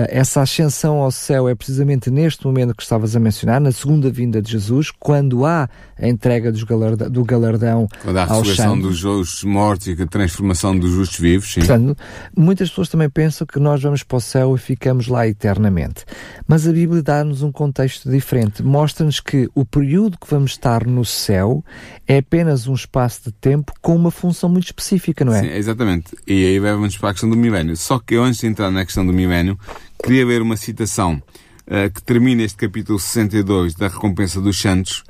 essa 0.08 0.42
ascensão 0.42 0.98
ao 0.98 1.12
céu, 1.12 1.48
é 1.48 1.54
precisamente 1.54 2.10
neste 2.10 2.44
momento 2.44 2.74
que 2.74 2.82
estavas 2.82 3.14
a 3.14 3.20
mencionar, 3.20 3.60
na 3.60 3.70
segunda 3.70 4.10
vinda 4.10 4.42
de 4.42 4.50
Jesus, 4.50 4.90
quando 4.90 5.46
há 5.46 5.68
a 5.96 6.08
entrega 6.08 6.50
do 6.50 7.24
galardão 7.24 7.86
quando 8.02 8.16
há 8.16 8.22
a 8.22 8.26
ressurreição 8.26 8.78
dos 8.80 9.44
mortos 9.44 9.86
e 9.86 9.92
a 9.92 10.06
transformação 10.06 10.79
dos 10.80 10.90
justos 10.90 11.18
vivos, 11.18 11.52
sim. 11.52 11.60
Portanto, 11.60 11.96
muitas 12.36 12.68
pessoas 12.70 12.88
também 12.88 13.08
pensam 13.08 13.46
que 13.46 13.60
nós 13.60 13.82
vamos 13.82 14.02
para 14.02 14.16
o 14.16 14.20
céu 14.20 14.54
e 14.54 14.58
ficamos 14.58 15.06
lá 15.06 15.26
eternamente. 15.28 16.04
Mas 16.48 16.66
a 16.66 16.72
Bíblia 16.72 17.02
dá-nos 17.02 17.42
um 17.42 17.52
contexto 17.52 18.10
diferente. 18.10 18.62
Mostra-nos 18.62 19.20
que 19.20 19.48
o 19.54 19.64
período 19.64 20.18
que 20.18 20.28
vamos 20.28 20.52
estar 20.52 20.86
no 20.86 21.04
céu 21.04 21.64
é 22.08 22.18
apenas 22.18 22.66
um 22.66 22.74
espaço 22.74 23.24
de 23.26 23.32
tempo 23.32 23.72
com 23.80 23.94
uma 23.94 24.10
função 24.10 24.48
muito 24.48 24.64
específica, 24.64 25.24
não 25.24 25.34
é? 25.34 25.42
Sim, 25.42 25.50
exatamente. 25.50 26.16
E 26.26 26.44
aí 26.44 26.58
vamos 26.58 26.96
para 26.96 27.10
a 27.10 27.12
questão 27.12 27.30
do 27.30 27.36
milénio. 27.36 27.76
Só 27.76 27.98
que 27.98 28.14
eu, 28.14 28.24
antes 28.24 28.40
de 28.40 28.46
entrar 28.46 28.70
na 28.70 28.84
questão 28.84 29.06
do 29.06 29.12
milénio, 29.12 29.58
queria 30.02 30.26
ler 30.26 30.42
uma 30.42 30.56
citação 30.56 31.22
uh, 31.66 31.90
que 31.92 32.02
termina 32.02 32.42
este 32.42 32.56
capítulo 32.56 32.98
62 32.98 33.74
da 33.74 33.88
Recompensa 33.88 34.40
dos 34.40 34.60
Santos, 34.60 35.04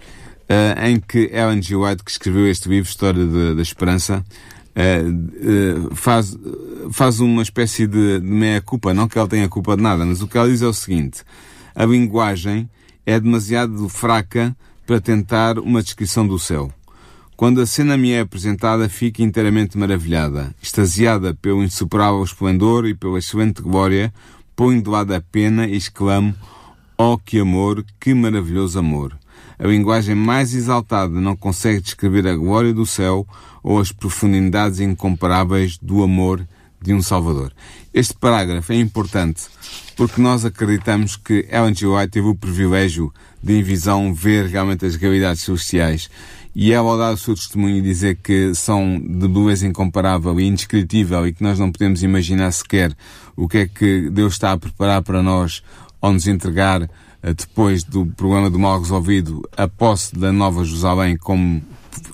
uh, 0.49 0.87
em 0.87 1.01
que 1.01 1.31
Ellen 1.33 1.63
G. 1.63 1.77
White, 1.77 2.05
que 2.05 2.11
escreveu 2.11 2.49
este 2.49 2.69
livro, 2.69 2.89
História 2.89 3.25
da 3.55 3.63
Esperança, 3.63 4.25
uh, 4.77 5.95
faz, 5.95 6.37
faz 6.91 7.21
uma 7.21 7.43
espécie 7.43 7.87
de, 7.87 8.21
de 8.21 8.27
meia-culpa, 8.27 8.95
não 8.95 9.09
que 9.09 9.19
ela 9.19 9.29
tenha 9.29 9.49
culpa 9.49 9.77
de 9.77 9.83
nada, 9.83 10.05
mas 10.05 10.23
o 10.23 10.29
que 10.29 10.39
ela 10.39 10.49
diz 10.49 10.63
é 10.63 10.67
o 10.67 10.73
seguinte, 10.73 11.23
a 11.75 11.85
linguagem 11.85 12.69
é 13.05 13.19
demasiado 13.19 13.89
fraca 13.89 14.57
para 14.87 15.01
tentar 15.01 15.59
uma 15.59 15.83
descrição 15.83 16.27
do 16.27 16.39
céu. 16.39 16.73
Quando 17.37 17.61
a 17.61 17.67
cena 17.67 17.97
me 17.97 18.13
é 18.13 18.21
apresentada, 18.21 18.89
fico 18.89 19.23
inteiramente 19.23 19.79
maravilhada, 19.79 20.55
extasiada 20.63 21.33
pelo 21.33 21.65
insuperável 21.65 22.23
esplendor 22.23 22.87
e 22.87 22.95
pela 22.95 23.19
excelente 23.19 23.63
glória, 23.63 24.13
ponho 24.55 24.83
de 24.83 24.91
lado 24.91 25.15
a 25.15 25.23
pena 25.23 25.67
e 25.67 25.75
exclamo, 25.75 26.35
oh 26.99 27.17
que 27.17 27.41
amor, 27.41 27.83
que 27.99 28.13
maravilhoso 28.13 28.79
amor! 28.79 29.17
A 29.59 29.67
linguagem 29.67 30.15
mais 30.15 30.55
exaltada 30.55 31.19
não 31.19 31.35
consegue 31.35 31.81
descrever 31.81 32.27
a 32.27 32.37
glória 32.37 32.75
do 32.75 32.85
céu 32.85 33.27
ou 33.63 33.81
as 33.81 33.93
profundidades 33.93 34.81
incomparáveis 34.81 35.79
do 35.79 36.03
amor 36.03 36.47
de 36.83 36.95
um 36.95 37.03
Salvador. 37.03 37.53
Este 37.93 38.15
parágrafo 38.15 38.73
é 38.73 38.77
importante 38.77 39.45
porque 39.97 40.21
nós 40.21 40.45
acreditamos 40.45 41.17
que 41.17 41.47
Ellen 41.51 41.75
G. 41.75 41.87
White 41.87 42.13
teve 42.13 42.27
o 42.27 42.35
privilégio 42.35 43.13
de, 43.43 43.59
em 43.59 43.63
visão, 43.63 44.15
ver 44.15 44.47
realmente 44.47 44.87
as 44.87 44.97
realidades 44.97 45.43
celestiais 45.43 46.09
e 46.55 46.73
ela, 46.73 46.91
ao 46.91 46.99
dar 46.99 47.13
o 47.13 47.17
seu 47.17 47.35
testemunho 47.35 47.77
e 47.77 47.83
dizer 47.83 48.17
que 48.17 48.55
são 48.55 48.99
de 48.99 49.29
beleza 49.29 49.67
incomparável 49.67 50.39
e 50.41 50.47
indescritível 50.47 51.27
e 51.27 51.33
que 51.33 51.43
nós 51.43 51.59
não 51.59 51.71
podemos 51.71 52.03
imaginar 52.03 52.51
sequer 52.51 52.97
o 53.37 53.47
que 53.47 53.59
é 53.59 53.67
que 53.67 54.11
Deus 54.11 54.33
está 54.35 54.53
a 54.53 54.59
preparar 54.59 55.03
para 55.03 55.23
nós 55.23 55.63
ao 56.01 56.13
nos 56.13 56.27
entregar 56.27 56.83
eh, 57.23 57.35
depois 57.35 57.85
do 57.85 58.07
problema 58.07 58.51
do 58.51 58.59
mal 58.59 58.81
resolvido, 58.81 59.43
a 59.57 59.69
posse 59.69 60.15
da 60.19 60.33
Nova 60.33 60.65
Jerusalém 60.65 61.17
como 61.17 61.63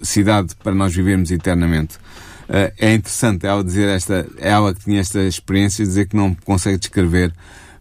cidade 0.02 0.54
para 0.56 0.74
nós 0.74 0.94
vivermos 0.94 1.30
eternamente. 1.30 1.98
Eh, 2.48 2.72
é 2.78 2.94
interessante 2.94 3.46
ela 3.46 3.62
dizer 3.62 3.88
esta, 3.88 4.26
ela 4.38 4.74
que 4.74 4.84
tinha 4.84 5.00
esta 5.00 5.22
experiência, 5.22 5.84
dizer 5.84 6.06
que 6.08 6.16
não 6.16 6.34
consegue 6.34 6.78
descrever 6.78 7.32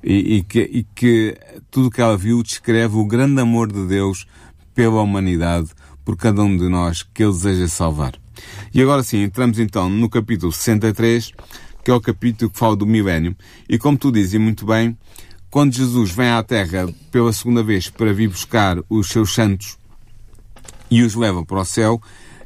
e, 0.04 0.38
e, 0.38 0.44
que, 0.44 0.60
e 0.60 0.84
que 0.84 1.38
tudo 1.70 1.88
o 1.88 1.92
que 1.92 2.02
ela 2.02 2.18
viu 2.18 2.42
descreve 2.42 2.96
o 2.96 3.06
grande 3.06 3.42
amor 3.42 3.72
de 3.72 3.86
Deus 3.88 4.28
pela 4.74 5.02
humanidade, 5.02 5.70
por 6.04 6.16
cada 6.16 6.44
um 6.44 6.56
de 6.56 6.68
nós 6.70 7.02
que 7.02 7.24
Ele 7.24 7.32
deseja 7.32 7.68
salvar. 7.68 8.14
E 8.74 8.82
agora 8.82 9.02
sim, 9.02 9.24
entramos 9.24 9.58
então 9.58 9.90
no 9.90 10.10
capítulo 10.10 10.52
63, 10.52 11.32
que 11.84 11.92
é 11.92 11.94
o 11.94 12.02
capítulo 12.02 12.52
que 12.52 12.60
fala 12.60 12.76
do 12.76 12.86
milénio. 12.86 13.36
E 13.70 13.78
como 13.78 13.98
tu 13.98 14.12
dizes 14.12 14.40
muito 14.40 14.66
bem, 14.66 14.98
quando 15.50 15.74
Jesus 15.74 16.12
vem 16.12 16.30
à 16.30 16.44
Terra 16.44 16.88
pela 17.12 17.32
segunda 17.32 17.64
vez 17.64 17.90
para 17.90 18.14
vir 18.14 18.28
buscar 18.28 18.78
os 18.90 19.08
seus 19.08 19.34
santos 19.34 19.78
e 20.90 21.02
os 21.02 21.16
leva 21.16 21.46
para 21.46 21.60
o 21.60 21.66
céu, 21.66 22.02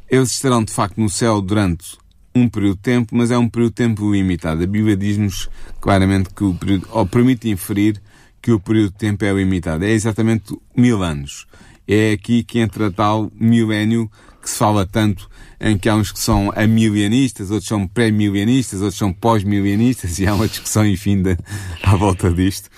eles 0.10 0.32
estarão 0.32 0.64
de 0.64 0.72
facto 0.72 1.00
no 1.00 1.10
céu 1.10 1.42
durante 1.42 1.98
um 2.34 2.48
período 2.48 2.76
de 2.76 2.82
tempo, 2.82 3.16
mas 3.16 3.32
é 3.32 3.38
um 3.38 3.50
período 3.50 3.72
de 3.72 3.76
tempo 3.76 4.12
limitado. 4.12 4.64
A 4.64 4.68
Bíblia 4.68 4.96
diz-nos 4.96 5.50
claramente 5.82 6.30
que 6.34 6.44
o 6.44 6.54
período, 6.54 6.88
ou 6.92 7.06
permite 7.06 7.50
inferir 7.50 8.02
que 8.42 8.52
o 8.52 8.60
período 8.60 8.92
de 8.92 8.98
tempo 8.98 9.26
é 9.26 9.34
limitado. 9.34 9.84
É 9.84 9.92
exatamente 9.92 10.56
mil 10.76 11.04
anos. 11.04 11.46
É 11.88 12.14
aqui 12.14 12.44
que 12.44 12.60
entra 12.60 12.92
tal 12.92 13.32
milénio 13.36 14.10
que 14.42 14.50
se 14.50 14.58
fala 14.58 14.86
tanto 14.86 15.30
em 15.60 15.78
que 15.78 15.90
há 15.90 15.96
uns 15.96 16.12
que 16.12 16.20
são 16.20 16.52
amilianistas, 16.56 17.52
outros 17.52 17.68
são 17.68 17.86
pré-milianistas, 17.86 18.82
outros 18.82 18.98
são 18.98 19.12
pós-milianistas, 19.12 20.20
e 20.20 20.28
há 20.28 20.34
uma 20.34 20.48
discussão 20.48 20.86
infinda 20.86 21.38
à 21.84 21.96
volta 21.96 22.32
disto. 22.32 22.70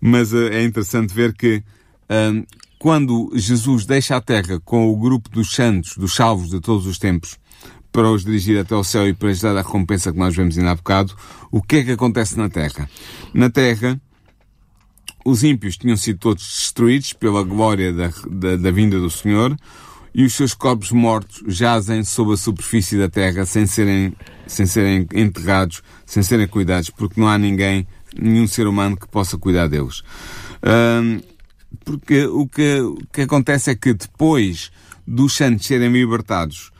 Mas 0.00 0.32
uh, 0.32 0.48
é 0.52 0.62
interessante 0.62 1.12
ver 1.12 1.34
que 1.34 1.56
uh, 1.56 2.46
quando 2.78 3.30
Jesus 3.34 3.84
deixa 3.84 4.16
a 4.16 4.20
terra 4.20 4.60
com 4.64 4.88
o 4.88 4.96
grupo 4.96 5.28
dos 5.30 5.50
santos, 5.50 5.96
dos 5.96 6.14
salvos 6.14 6.50
de 6.50 6.60
todos 6.60 6.86
os 6.86 6.98
tempos, 6.98 7.36
para 7.90 8.10
os 8.10 8.24
dirigir 8.24 8.58
até 8.58 8.74
ao 8.74 8.84
céu 8.84 9.08
e 9.08 9.14
para 9.14 9.28
lhes 9.28 9.40
dar 9.40 9.56
a 9.56 9.62
recompensa 9.62 10.12
que 10.12 10.18
nós 10.18 10.36
vemos 10.36 10.56
ainda 10.56 10.70
há 10.70 10.74
bocado, 10.74 11.14
o 11.50 11.60
que 11.60 11.76
é 11.76 11.84
que 11.84 11.92
acontece 11.92 12.38
na 12.38 12.48
terra? 12.48 12.88
Na 13.34 13.50
terra, 13.50 14.00
os 15.24 15.42
ímpios 15.42 15.76
tinham 15.76 15.96
sido 15.96 16.18
todos 16.18 16.44
destruídos 16.44 17.12
pela 17.12 17.42
glória 17.42 17.92
da, 17.92 18.10
da, 18.30 18.56
da 18.56 18.70
vinda 18.70 18.98
do 19.00 19.10
Senhor, 19.10 19.56
e 20.14 20.24
os 20.24 20.34
seus 20.34 20.54
corpos 20.54 20.90
mortos 20.90 21.42
jazem 21.46 22.02
sob 22.04 22.32
a 22.32 22.36
superfície 22.36 22.98
da 22.98 23.08
terra 23.08 23.44
sem 23.44 23.66
serem, 23.66 24.14
sem 24.46 24.66
serem 24.66 25.06
enterrados, 25.14 25.82
sem 26.06 26.22
serem 26.22 26.46
cuidados, 26.46 26.90
porque 26.90 27.20
não 27.20 27.28
há 27.28 27.36
ninguém 27.38 27.86
nenhum 28.18 28.46
ser 28.46 28.66
humano 28.66 28.96
que 28.96 29.08
possa 29.08 29.36
cuidar 29.36 29.68
deles. 29.68 30.02
Porque 31.84 32.24
o 32.26 32.46
que, 32.46 32.80
o 32.80 32.98
que 33.12 33.22
acontece 33.22 33.70
é 33.70 33.74
que 33.74 33.94
depois 33.94 34.70
dos 35.06 35.34
santos 35.34 35.66
serem 35.66 35.90
libertados 35.90 36.70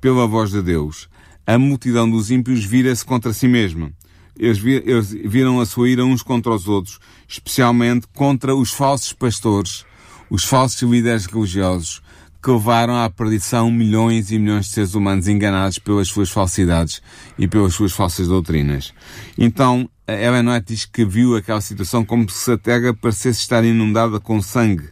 pela 0.00 0.26
voz 0.26 0.50
de 0.50 0.62
Deus, 0.62 1.08
a 1.46 1.58
multidão 1.58 2.08
dos 2.08 2.30
ímpios 2.30 2.64
vira-se 2.64 3.04
contra 3.04 3.32
si 3.32 3.48
mesma. 3.48 3.92
Eles, 4.36 4.64
eles 4.64 5.10
viram 5.10 5.60
a 5.60 5.66
sua 5.66 5.88
ira 5.88 6.04
uns 6.04 6.22
contra 6.22 6.52
os 6.52 6.66
outros, 6.66 6.98
especialmente 7.28 8.06
contra 8.14 8.54
os 8.54 8.70
falsos 8.70 9.12
pastores, 9.12 9.84
os 10.28 10.44
falsos 10.44 10.82
líderes 10.82 11.26
religiosos, 11.26 12.02
que 12.42 12.50
levaram 12.50 12.96
à 12.96 13.08
perdição 13.08 13.70
milhões 13.70 14.30
e 14.30 14.38
milhões 14.38 14.66
de 14.66 14.72
seres 14.72 14.94
humanos 14.94 15.28
enganados 15.28 15.78
pelas 15.78 16.08
suas 16.08 16.30
falsidades 16.30 17.00
e 17.38 17.48
pelas 17.48 17.74
suas 17.74 17.92
falsas 17.92 18.28
doutrinas. 18.28 18.92
Então, 19.38 19.88
Ellen 20.06 20.48
White 20.48 20.66
diz 20.66 20.84
que 20.84 21.04
viu 21.04 21.34
aquela 21.34 21.60
situação 21.62 22.04
como 22.04 22.28
se 22.28 22.52
a 22.52 22.58
terra 22.58 22.92
parecesse 22.92 23.40
estar 23.40 23.64
inundada 23.64 24.20
com 24.20 24.40
sangue 24.42 24.88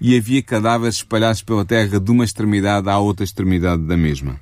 e 0.00 0.16
havia 0.16 0.42
cadáveres 0.42 0.96
espalhados 0.96 1.42
pela 1.42 1.64
terra 1.64 2.00
de 2.00 2.10
uma 2.10 2.24
extremidade 2.24 2.88
à 2.88 2.98
outra 2.98 3.24
extremidade 3.24 3.82
da 3.82 3.96
mesma. 3.96 4.40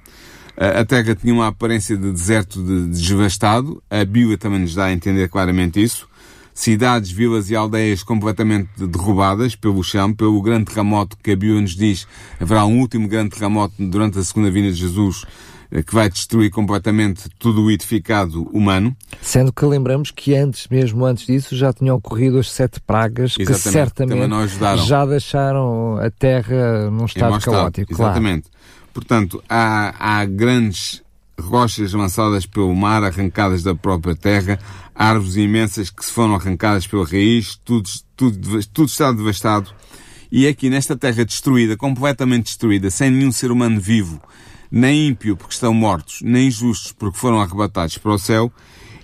A 0.56 0.85
terra 0.87 1.14
tinha 1.14 1.35
uma 1.35 1.49
aparência 1.49 1.96
de 1.99 2.11
deserto 2.11 2.62
de 2.62 2.87
devastado, 2.87 3.82
a 3.90 4.04
Bíblia 4.06 4.38
também 4.38 4.61
nos 4.61 4.75
dá 4.75 4.87
a 4.87 4.92
entender 4.92 5.28
claramente 5.28 5.82
isso. 5.82 6.08
Cidades, 6.54 7.11
vilas 7.11 7.50
e 7.50 7.56
aldeias 7.56 8.02
completamente 8.02 8.70
derrubadas 8.78 9.54
pelo 9.54 9.82
chão, 9.82 10.14
pelo 10.14 10.40
grande 10.40 10.64
terremoto 10.64 11.18
que 11.23 11.32
a 11.32 11.37
Bíblia 11.37 11.61
nos 11.61 11.76
diz. 11.76 12.08
Haverá 12.40 12.64
um 12.64 12.80
último 12.80 13.06
grande 13.06 13.37
terremoto 13.37 13.75
durante 13.78 14.18
a 14.18 14.25
segunda 14.25 14.50
vinda 14.50 14.73
de 14.73 14.78
Jesus 14.78 15.26
que 15.87 15.94
vai 15.94 16.08
destruir 16.08 16.50
completamente 16.50 17.28
tudo 17.38 17.64
o 17.64 17.70
edificado 17.70 18.44
humano. 18.52 18.96
Sendo 19.20 19.52
que 19.52 19.64
lembramos 19.64 20.11
que 20.11 20.35
antes, 20.35 20.66
mesmo 20.68 21.04
antes 21.04 21.26
disso, 21.26 21.56
já 21.56 21.73
tinham 21.73 21.96
ocorrido 21.96 22.38
as 22.38 22.50
sete 22.50 22.80
pragas 22.80 23.35
Exatamente, 23.38 23.62
que 23.62 23.70
certamente 23.70 24.87
já 24.87 25.04
deixaram 25.04 25.99
a 25.99 26.11
Terra 26.11 26.90
num 26.90 27.04
estado 27.04 27.40
caótico. 27.40 27.92
Estado. 27.92 28.08
Exatamente. 28.08 28.49
Claro. 28.49 28.56
Portanto, 28.92 29.42
há, 29.49 29.94
há 29.99 30.25
grandes 30.25 31.02
rochas 31.38 31.92
lançadas 31.92 32.46
pelo 32.46 32.75
mar, 32.75 33.04
arrancadas 33.04 33.62
da 33.62 33.75
própria 33.75 34.14
terra, 34.14 34.58
árvores 34.94 35.37
imensas 35.37 35.90
que 35.90 36.04
se 36.04 36.12
foram 36.12 36.35
arrancadas 36.35 36.87
pela 36.87 37.04
raiz, 37.04 37.61
tudo, 37.64 37.88
tudo, 38.16 38.66
tudo 38.73 38.88
está 38.88 39.12
devastado. 39.12 39.70
E 40.30 40.46
aqui 40.49 40.68
nesta 40.68 40.96
terra 40.96 41.25
destruída, 41.25 41.76
completamente 41.76 42.46
destruída, 42.46 42.90
sem 42.90 43.11
nenhum 43.11 43.30
ser 43.30 43.50
humano 43.50 43.80
vivo, 43.80 44.20
nem 44.70 45.08
ímpio 45.08 45.37
porque 45.37 45.54
estão 45.54 45.73
mortos, 45.73 46.20
nem 46.23 46.50
justos 46.50 46.92
porque 46.92 47.18
foram 47.18 47.40
arrebatados 47.40 47.99
para 47.99 48.12
o 48.12 48.18
céu, 48.18 48.52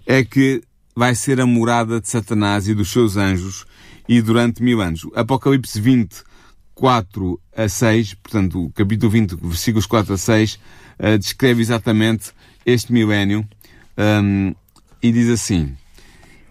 é 0.07 0.25
que 0.25 0.63
vai 0.95 1.15
ser 1.15 1.41
a 1.41 1.47
morada 1.47 2.01
de 2.01 2.09
Satanás 2.09 2.69
e 2.69 2.75
dos 2.75 2.91
seus 2.91 3.17
anjos 3.17 3.65
e 4.09 4.21
durante 4.21 4.63
mil 4.63 4.81
anos. 4.81 5.07
Apocalipse 5.15 5.81
20, 5.81 6.23
4 6.75 7.41
a 7.57 7.69
6, 7.69 8.15
portanto, 8.15 8.67
o 8.67 8.71
capítulo 8.73 9.11
20, 9.11 9.37
versículos 9.37 9.87
4 9.87 10.15
a 10.15 10.19
6, 10.19 10.55
uh, 10.99 11.19
descreve 11.19 11.63
exatamente 11.63 12.33
este 12.67 12.93
milénio 12.93 13.47
Um, 13.97 14.55
e 15.03 15.13
diz 15.13 15.29
assim: 15.29 15.77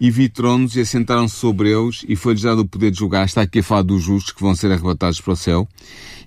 E 0.04 0.10
vi 0.10 0.28
tronos 0.28 0.74
e 0.74 0.80
assentaram-se 0.80 1.36
sobre 1.36 1.70
eles, 1.70 2.04
e 2.08 2.16
foi-lhes 2.16 2.42
dado 2.42 2.62
o 2.62 2.66
poder 2.66 2.90
de 2.90 2.98
julgar. 2.98 3.24
Está 3.24 3.42
aqui 3.42 3.60
a 3.60 3.62
falar 3.62 3.82
dos 3.82 4.02
justos 4.02 4.32
que 4.32 4.42
vão 4.42 4.52
ser 4.52 4.72
arrebatados 4.72 5.20
para 5.20 5.32
o 5.32 5.36
céu. 5.36 5.68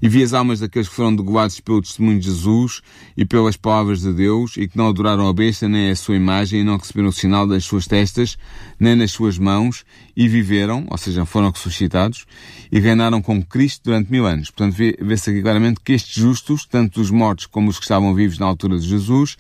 E 0.02 0.08
vi 0.08 0.24
as 0.24 0.32
almas 0.32 0.62
daqueles 0.62 0.88
que 0.88 0.96
foram 0.96 1.14
degolados 1.14 1.60
pelo 1.60 1.82
testemunho 1.82 2.18
de 2.18 2.28
Jesus 2.28 2.80
e 3.18 3.26
pelas 3.26 3.58
palavras 3.58 4.00
de 4.00 4.14
Deus, 4.14 4.56
e 4.56 4.66
que 4.66 4.78
não 4.78 4.88
adoraram 4.88 5.28
a 5.28 5.34
besta 5.34 5.68
nem 5.68 5.92
a 5.92 5.96
sua 5.98 6.16
imagem, 6.16 6.62
e 6.62 6.64
não 6.64 6.78
receberam 6.78 7.10
o 7.10 7.12
sinal 7.12 7.46
das 7.46 7.66
suas 7.66 7.86
testas, 7.86 8.38
nem 8.80 8.96
nas 8.96 9.12
suas 9.12 9.38
mãos, 9.38 9.84
e 10.16 10.26
viveram, 10.26 10.88
ou 10.90 10.98
seja, 10.98 11.26
foram 11.26 11.52
ressuscitados, 11.52 12.26
e 12.72 12.80
reinaram 12.80 13.22
com 13.22 13.44
Cristo 13.44 13.82
durante 13.84 14.10
mil 14.10 14.26
anos. 14.26 14.50
Portanto, 14.52 14.78
vê-se 15.02 15.30
aqui 15.30 15.42
claramente 15.42 15.82
que 15.84 15.92
estes 15.92 16.16
justos, 16.16 16.66
tanto 16.66 17.02
os 17.02 17.12
mortos 17.12 17.46
como 17.46 17.70
os 17.70 17.78
que 17.78 17.84
estavam 17.84 18.16
vivos 18.16 18.40
na 18.40 18.46
altura 18.46 18.80
de 18.80 18.88
Jesus, 18.88 19.36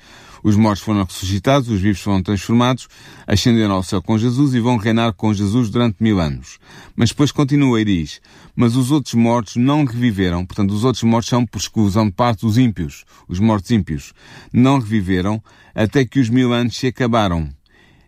os 0.45 0.55
mortos 0.55 0.83
foram 0.83 1.03
ressuscitados, 1.03 1.69
os 1.69 1.81
vivos 1.81 1.99
foram 1.99 2.21
transformados, 2.21 2.87
ascenderam 3.25 3.73
ao 3.73 3.81
céu 3.81 3.99
com 3.99 4.15
Jesus 4.15 4.53
e 4.53 4.59
vão 4.59 4.77
reinar 4.77 5.11
com 5.13 5.33
Jesus 5.33 5.71
durante 5.71 5.95
mil 5.99 6.19
anos. 6.19 6.59
Mas 6.95 7.09
depois 7.09 7.31
continua 7.31 7.81
e 7.81 7.85
diz, 7.85 8.21
mas 8.55 8.75
os 8.75 8.91
outros 8.91 9.15
mortos 9.15 9.55
não 9.55 9.83
reviveram, 9.83 10.45
portanto 10.45 10.69
os 10.69 10.83
outros 10.83 11.03
mortos 11.03 11.29
são 11.29 11.47
por 11.47 11.57
exclusão 11.57 12.05
de 12.05 12.11
parte 12.11 12.41
dos 12.41 12.59
ímpios, 12.59 13.05
os 13.27 13.39
mortos 13.39 13.71
ímpios, 13.71 14.13
não 14.53 14.77
reviveram 14.77 15.41
até 15.73 16.05
que 16.05 16.19
os 16.19 16.29
mil 16.29 16.53
anos 16.53 16.77
se 16.77 16.85
acabaram. 16.85 17.49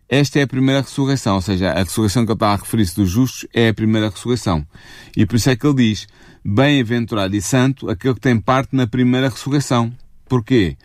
Esta 0.08 0.38
é 0.38 0.44
a 0.44 0.48
primeira 0.48 0.82
ressurreição, 0.82 1.38
ou 1.38 1.42
seja, 1.42 1.72
a 1.72 1.82
ressurreição 1.82 2.24
que 2.24 2.32
ele 2.32 2.36
está 2.36 2.54
a 2.54 2.56
referir-se 2.58 2.96
dos 2.96 3.10
justos 3.10 3.48
é 3.52 3.70
a 3.70 3.74
primeira 3.74 4.12
ressurreição. 4.12 4.64
E 5.18 5.26
por 5.26 5.38
isso 5.38 5.50
é 5.50 5.56
que 5.56 5.66
ele 5.66 5.90
diz, 5.90 6.08
bem-aventurado 6.46 7.36
e 7.36 7.42
santo 7.42 7.90
aquele 7.90 8.14
que 8.14 8.22
tem 8.22 8.40
parte 8.40 8.76
na 8.76 8.86
primeira 8.86 9.28
ressurreição. 9.28 9.92
Porquê? 10.30 10.78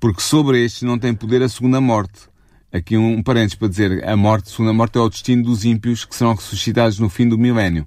Porque 0.00 0.22
sobre 0.22 0.64
estes 0.64 0.82
não 0.82 0.98
tem 0.98 1.14
poder 1.14 1.42
a 1.42 1.48
segunda 1.48 1.80
morte. 1.80 2.30
Aqui 2.72 2.96
um 2.96 3.22
parênteses 3.22 3.56
para 3.56 3.68
dizer, 3.68 4.08
a 4.08 4.16
morte, 4.16 4.46
a 4.48 4.50
segunda 4.50 4.72
morte 4.72 4.96
é 4.96 5.00
o 5.00 5.08
destino 5.08 5.42
dos 5.42 5.64
ímpios 5.64 6.04
que 6.04 6.16
serão 6.16 6.34
ressuscitados 6.34 6.98
no 6.98 7.10
fim 7.10 7.28
do 7.28 7.36
milénio. 7.36 7.86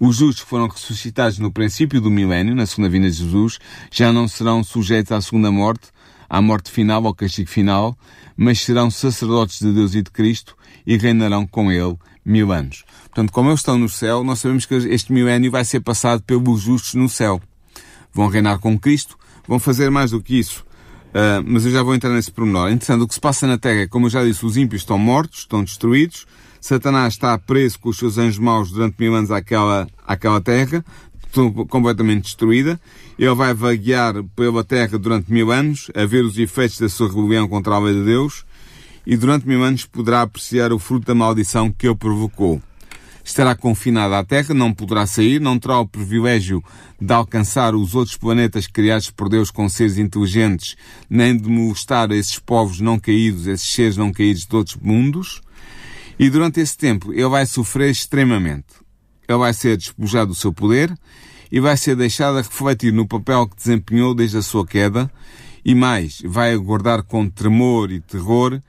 Os 0.00 0.16
justos 0.16 0.42
que 0.42 0.50
foram 0.50 0.66
ressuscitados 0.66 1.38
no 1.38 1.52
princípio 1.52 2.00
do 2.00 2.10
milénio, 2.10 2.54
na 2.54 2.66
segunda 2.66 2.88
vinda 2.88 3.08
de 3.08 3.16
Jesus, 3.16 3.58
já 3.90 4.12
não 4.12 4.26
serão 4.26 4.64
sujeitos 4.64 5.12
à 5.12 5.20
segunda 5.20 5.52
morte, 5.52 5.88
à 6.28 6.42
morte 6.42 6.70
final, 6.70 7.06
ao 7.06 7.14
castigo 7.14 7.48
final, 7.48 7.96
mas 8.36 8.60
serão 8.60 8.90
sacerdotes 8.90 9.60
de 9.60 9.70
Deus 9.70 9.94
e 9.94 10.02
de 10.02 10.10
Cristo 10.10 10.56
e 10.84 10.96
reinarão 10.96 11.46
com 11.46 11.70
Ele 11.70 11.96
mil 12.24 12.50
anos. 12.50 12.84
Portanto, 13.02 13.32
como 13.32 13.50
eles 13.50 13.60
estão 13.60 13.78
no 13.78 13.88
céu, 13.88 14.24
nós 14.24 14.40
sabemos 14.40 14.64
que 14.64 14.74
este 14.74 15.12
milénio 15.12 15.50
vai 15.50 15.64
ser 15.64 15.80
passado 15.80 16.22
pelos 16.22 16.62
justos 16.62 16.94
no 16.94 17.08
céu. 17.08 17.40
Vão 18.12 18.28
reinar 18.28 18.58
com 18.58 18.78
Cristo, 18.78 19.18
vão 19.46 19.58
fazer 19.58 19.90
mais 19.90 20.10
do 20.10 20.22
que 20.22 20.38
isso 20.38 20.64
Uh, 21.12 21.44
mas 21.44 21.66
eu 21.66 21.70
já 21.70 21.82
vou 21.82 21.94
entrar 21.94 22.10
nesse 22.10 22.30
pormenor. 22.30 22.70
Entretanto, 22.70 23.02
o 23.02 23.08
que 23.08 23.14
se 23.14 23.20
passa 23.20 23.46
na 23.46 23.58
Terra, 23.58 23.86
como 23.86 24.06
eu 24.06 24.10
já 24.10 24.24
disse, 24.24 24.44
os 24.46 24.56
ímpios 24.56 24.82
estão 24.82 24.98
mortos, 24.98 25.40
estão 25.40 25.62
destruídos. 25.62 26.26
Satanás 26.60 27.14
está 27.14 27.36
preso 27.38 27.78
com 27.78 27.90
os 27.90 27.98
seus 27.98 28.18
anjos 28.18 28.38
maus 28.38 28.70
durante 28.70 28.96
mil 28.98 29.14
anos 29.14 29.30
àquela, 29.30 29.86
àquela 30.06 30.40
Terra, 30.40 30.84
completamente 31.68 32.24
destruída. 32.24 32.80
Ele 33.18 33.34
vai 33.34 33.52
vaguear 33.52 34.22
pela 34.34 34.64
Terra 34.64 34.98
durante 34.98 35.30
mil 35.30 35.50
anos, 35.50 35.90
a 35.94 36.06
ver 36.06 36.24
os 36.24 36.38
efeitos 36.38 36.78
da 36.78 36.88
sua 36.88 37.08
rebelião 37.08 37.48
contra 37.48 37.74
a 37.74 37.78
lei 37.78 37.94
de 37.94 38.04
Deus, 38.04 38.44
e 39.06 39.16
durante 39.16 39.46
mil 39.46 39.62
anos 39.62 39.84
poderá 39.84 40.22
apreciar 40.22 40.72
o 40.72 40.78
fruto 40.78 41.06
da 41.06 41.14
maldição 41.14 41.70
que 41.70 41.86
ele 41.86 41.96
provocou 41.96 42.62
estará 43.24 43.54
confinada 43.54 44.18
à 44.18 44.24
Terra, 44.24 44.54
não 44.54 44.72
poderá 44.72 45.06
sair, 45.06 45.40
não 45.40 45.58
terá 45.58 45.78
o 45.78 45.86
privilégio 45.86 46.62
de 47.00 47.12
alcançar 47.12 47.74
os 47.74 47.94
outros 47.94 48.16
planetas 48.16 48.66
criados 48.66 49.10
por 49.10 49.28
Deus 49.28 49.50
com 49.50 49.68
seres 49.68 49.98
inteligentes, 49.98 50.76
nem 51.08 51.36
de 51.36 51.48
molestar 51.48 52.10
esses 52.10 52.38
povos 52.38 52.80
não 52.80 52.98
caídos, 52.98 53.46
esses 53.46 53.72
seres 53.72 53.96
não 53.96 54.12
caídos 54.12 54.46
de 54.46 54.56
outros 54.56 54.76
mundos. 54.76 55.40
E 56.18 56.28
durante 56.28 56.60
esse 56.60 56.76
tempo 56.76 57.12
ele 57.12 57.28
vai 57.28 57.46
sofrer 57.46 57.90
extremamente. 57.90 58.74
Ele 59.28 59.38
vai 59.38 59.54
ser 59.54 59.76
despojado 59.76 60.28
do 60.28 60.34
seu 60.34 60.52
poder 60.52 60.92
e 61.50 61.60
vai 61.60 61.76
ser 61.76 61.96
deixado 61.96 62.38
a 62.38 62.42
refletir 62.42 62.92
no 62.92 63.06
papel 63.06 63.46
que 63.46 63.56
desempenhou 63.56 64.14
desde 64.14 64.38
a 64.38 64.42
sua 64.42 64.66
queda 64.66 65.10
e 65.64 65.74
mais, 65.74 66.20
vai 66.24 66.52
aguardar 66.52 67.04
com 67.04 67.28
tremor 67.28 67.92
e 67.92 68.00
terror 68.00 68.60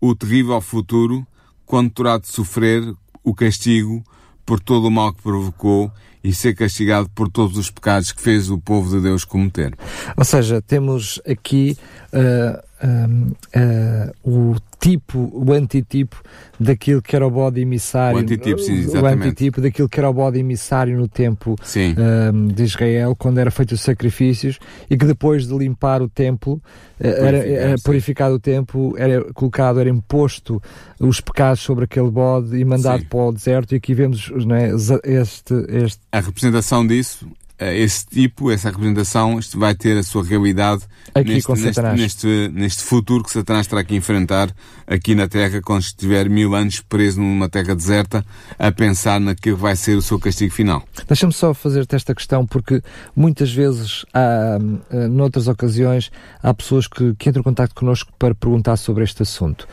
o 0.00 0.14
terrível 0.14 0.60
futuro 0.60 1.26
quando 1.66 1.90
terá 1.90 2.16
de 2.16 2.28
sofrer 2.28 2.94
o 3.28 3.34
castigo 3.34 4.02
por 4.44 4.60
todo 4.60 4.88
o 4.88 4.90
mal 4.90 5.12
que 5.12 5.22
provocou 5.22 5.92
e 6.22 6.32
ser 6.32 6.54
castigado 6.54 7.08
por 7.10 7.28
todos 7.28 7.56
os 7.56 7.70
pecados 7.70 8.12
que 8.12 8.20
fez 8.20 8.50
o 8.50 8.58
povo 8.58 8.96
de 8.96 9.02
Deus 9.02 9.24
cometer. 9.24 9.76
Ou 10.16 10.24
seja, 10.24 10.60
temos 10.60 11.20
aqui 11.26 11.76
uh, 12.12 12.67
uh, 12.82 13.32
uh, 13.56 14.52
o 14.52 14.56
tipo, 14.78 15.30
o 15.34 15.52
antitipo 15.52 16.22
daquilo 16.58 17.02
que 17.02 17.16
era 17.16 17.26
o 17.26 17.30
bode 17.30 17.60
emissário. 17.60 18.18
O 18.18 18.20
antitipo, 18.20 18.60
sim, 18.60 18.74
exatamente. 18.74 19.18
O 19.18 19.26
antitipo 19.26 19.60
daquilo 19.60 19.88
que 19.88 19.98
era 19.98 20.08
o 20.08 20.12
bode 20.12 20.38
emissário 20.38 20.96
no 20.96 21.08
tempo 21.08 21.52
uh, 21.54 22.52
de 22.52 22.62
Israel, 22.62 23.16
quando 23.16 23.38
era 23.38 23.50
feito 23.50 23.72
os 23.72 23.80
sacrifícios 23.80 24.58
e 24.88 24.96
que 24.96 25.04
depois 25.04 25.46
de 25.46 25.56
limpar 25.56 26.00
o 26.02 26.08
templo, 26.08 26.62
era, 27.00 27.38
era 27.38 27.76
purificado 27.78 28.34
o 28.34 28.40
templo, 28.40 28.94
era 28.96 29.22
colocado, 29.32 29.78
era 29.80 29.88
imposto 29.88 30.60
os 30.98 31.20
pecados 31.20 31.60
sobre 31.60 31.84
aquele 31.84 32.10
bode 32.10 32.56
e 32.56 32.64
mandado 32.64 33.00
sim. 33.00 33.06
para 33.06 33.18
o 33.20 33.32
deserto. 33.32 33.72
E 33.72 33.76
aqui 33.76 33.94
vemos 33.94 34.30
né, 34.46 34.70
este, 35.04 35.54
este. 35.68 36.00
A 36.10 36.20
representação 36.20 36.86
disso 36.86 37.26
esse 37.60 38.06
tipo, 38.06 38.50
essa 38.50 38.70
representação, 38.70 39.38
isto 39.38 39.58
vai 39.58 39.74
ter 39.74 39.98
a 39.98 40.02
sua 40.02 40.24
realidade 40.24 40.82
neste, 41.24 41.52
neste, 41.52 41.82
neste, 41.82 42.48
neste, 42.52 42.82
futuro 42.82 43.24
que 43.24 43.30
Satanás 43.30 43.66
terá 43.66 43.82
que 43.82 43.96
enfrentar 43.96 44.50
aqui 44.86 45.14
na 45.14 45.26
Terra 45.26 45.60
quando 45.60 45.82
estiver 45.82 46.28
mil 46.28 46.54
anos 46.54 46.80
preso 46.80 47.20
numa 47.20 47.48
terra 47.48 47.74
deserta 47.74 48.24
a 48.58 48.70
pensar 48.70 49.20
naquilo 49.20 49.56
que 49.56 49.62
vai 49.62 49.74
ser 49.76 49.96
o 49.96 50.02
seu 50.02 50.18
castigo 50.18 50.52
final. 50.52 50.82
Deixa-me 51.06 51.32
só 51.32 51.52
fazer-te 51.52 51.96
esta 51.96 52.14
questão 52.14 52.46
porque 52.46 52.82
muitas 53.14 53.52
vezes 53.52 54.04
há, 54.12 54.58
eh, 54.90 55.08
noutras 55.08 55.48
ocasiões, 55.48 56.10
há 56.42 56.52
pessoas 56.54 56.86
que, 56.86 57.14
que 57.14 57.28
entram 57.28 57.40
em 57.40 57.44
contato 57.44 57.74
connosco 57.74 58.12
para 58.18 58.34
perguntar 58.34 58.76
sobre 58.76 59.04
este 59.04 59.22
assunto. 59.22 59.66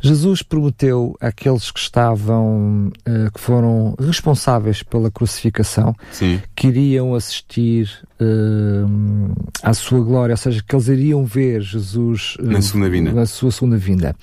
Jesus 0.00 0.42
prometeu 0.42 1.14
àqueles 1.20 1.70
que 1.70 1.78
estavam, 1.78 2.88
uh, 2.88 3.30
que 3.32 3.40
foram 3.40 3.94
responsáveis 3.98 4.82
pela 4.82 5.10
crucificação, 5.10 5.94
Sim. 6.10 6.40
que 6.56 6.68
iriam 6.68 7.14
assistir 7.14 7.90
uh, 8.20 9.34
à 9.62 9.74
sua 9.74 10.00
glória, 10.00 10.32
ou 10.32 10.36
seja, 10.38 10.62
que 10.66 10.74
eles 10.74 10.88
iriam 10.88 11.24
ver 11.24 11.60
Jesus 11.60 12.36
uh, 12.40 12.44
na, 12.44 12.62
segunda 12.62 12.88
vinda. 12.88 13.12
na 13.12 13.26
sua 13.26 13.50
segunda 13.50 13.76
vinda. 13.76 14.16